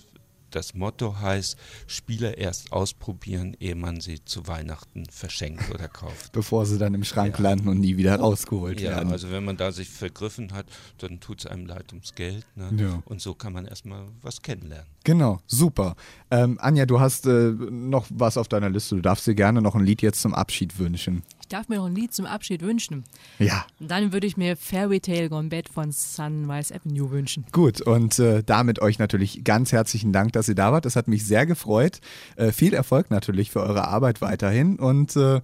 [0.51, 6.31] das Motto heißt, Spiele erst ausprobieren, ehe man sie zu Weihnachten verschenkt oder kauft.
[6.33, 7.43] Bevor sie dann im Schrank ja.
[7.43, 9.09] landen und nie wieder rausgeholt ja, werden.
[9.09, 10.65] Ja, also wenn man da sich vergriffen hat,
[10.99, 12.45] dann tut es einem leid ums Geld.
[12.55, 12.71] Ne?
[12.77, 13.03] Ja.
[13.05, 14.87] Und so kann man erstmal was kennenlernen.
[15.03, 15.95] Genau, super.
[16.31, 18.95] Ähm, Anja, du hast äh, noch was auf deiner Liste.
[18.95, 21.23] Du darfst dir gerne noch ein Lied jetzt zum Abschied wünschen.
[21.47, 23.05] Ich darf mir noch ein Lied zum Abschied wünschen.
[23.39, 23.65] Ja.
[23.79, 27.45] Dann würde ich mir Fairy Tale Gone Bad von Sunrise Avenue wünschen.
[27.53, 30.83] Gut, und äh, damit euch natürlich ganz herzlichen Dank, dass ihr da wart.
[30.83, 32.01] Das hat mich sehr gefreut.
[32.35, 35.39] Äh, viel Erfolg natürlich für eure Arbeit weiterhin und äh,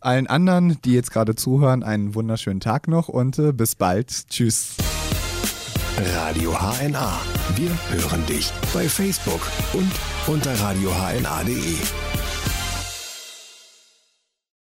[0.00, 4.28] allen anderen, die jetzt gerade zuhören, einen wunderschönen Tag noch und äh, bis bald.
[4.30, 4.74] Tschüss.
[6.16, 7.20] Radio HNA.
[7.54, 9.92] Wir hören dich bei Facebook und
[10.26, 12.13] unter radiohna.de.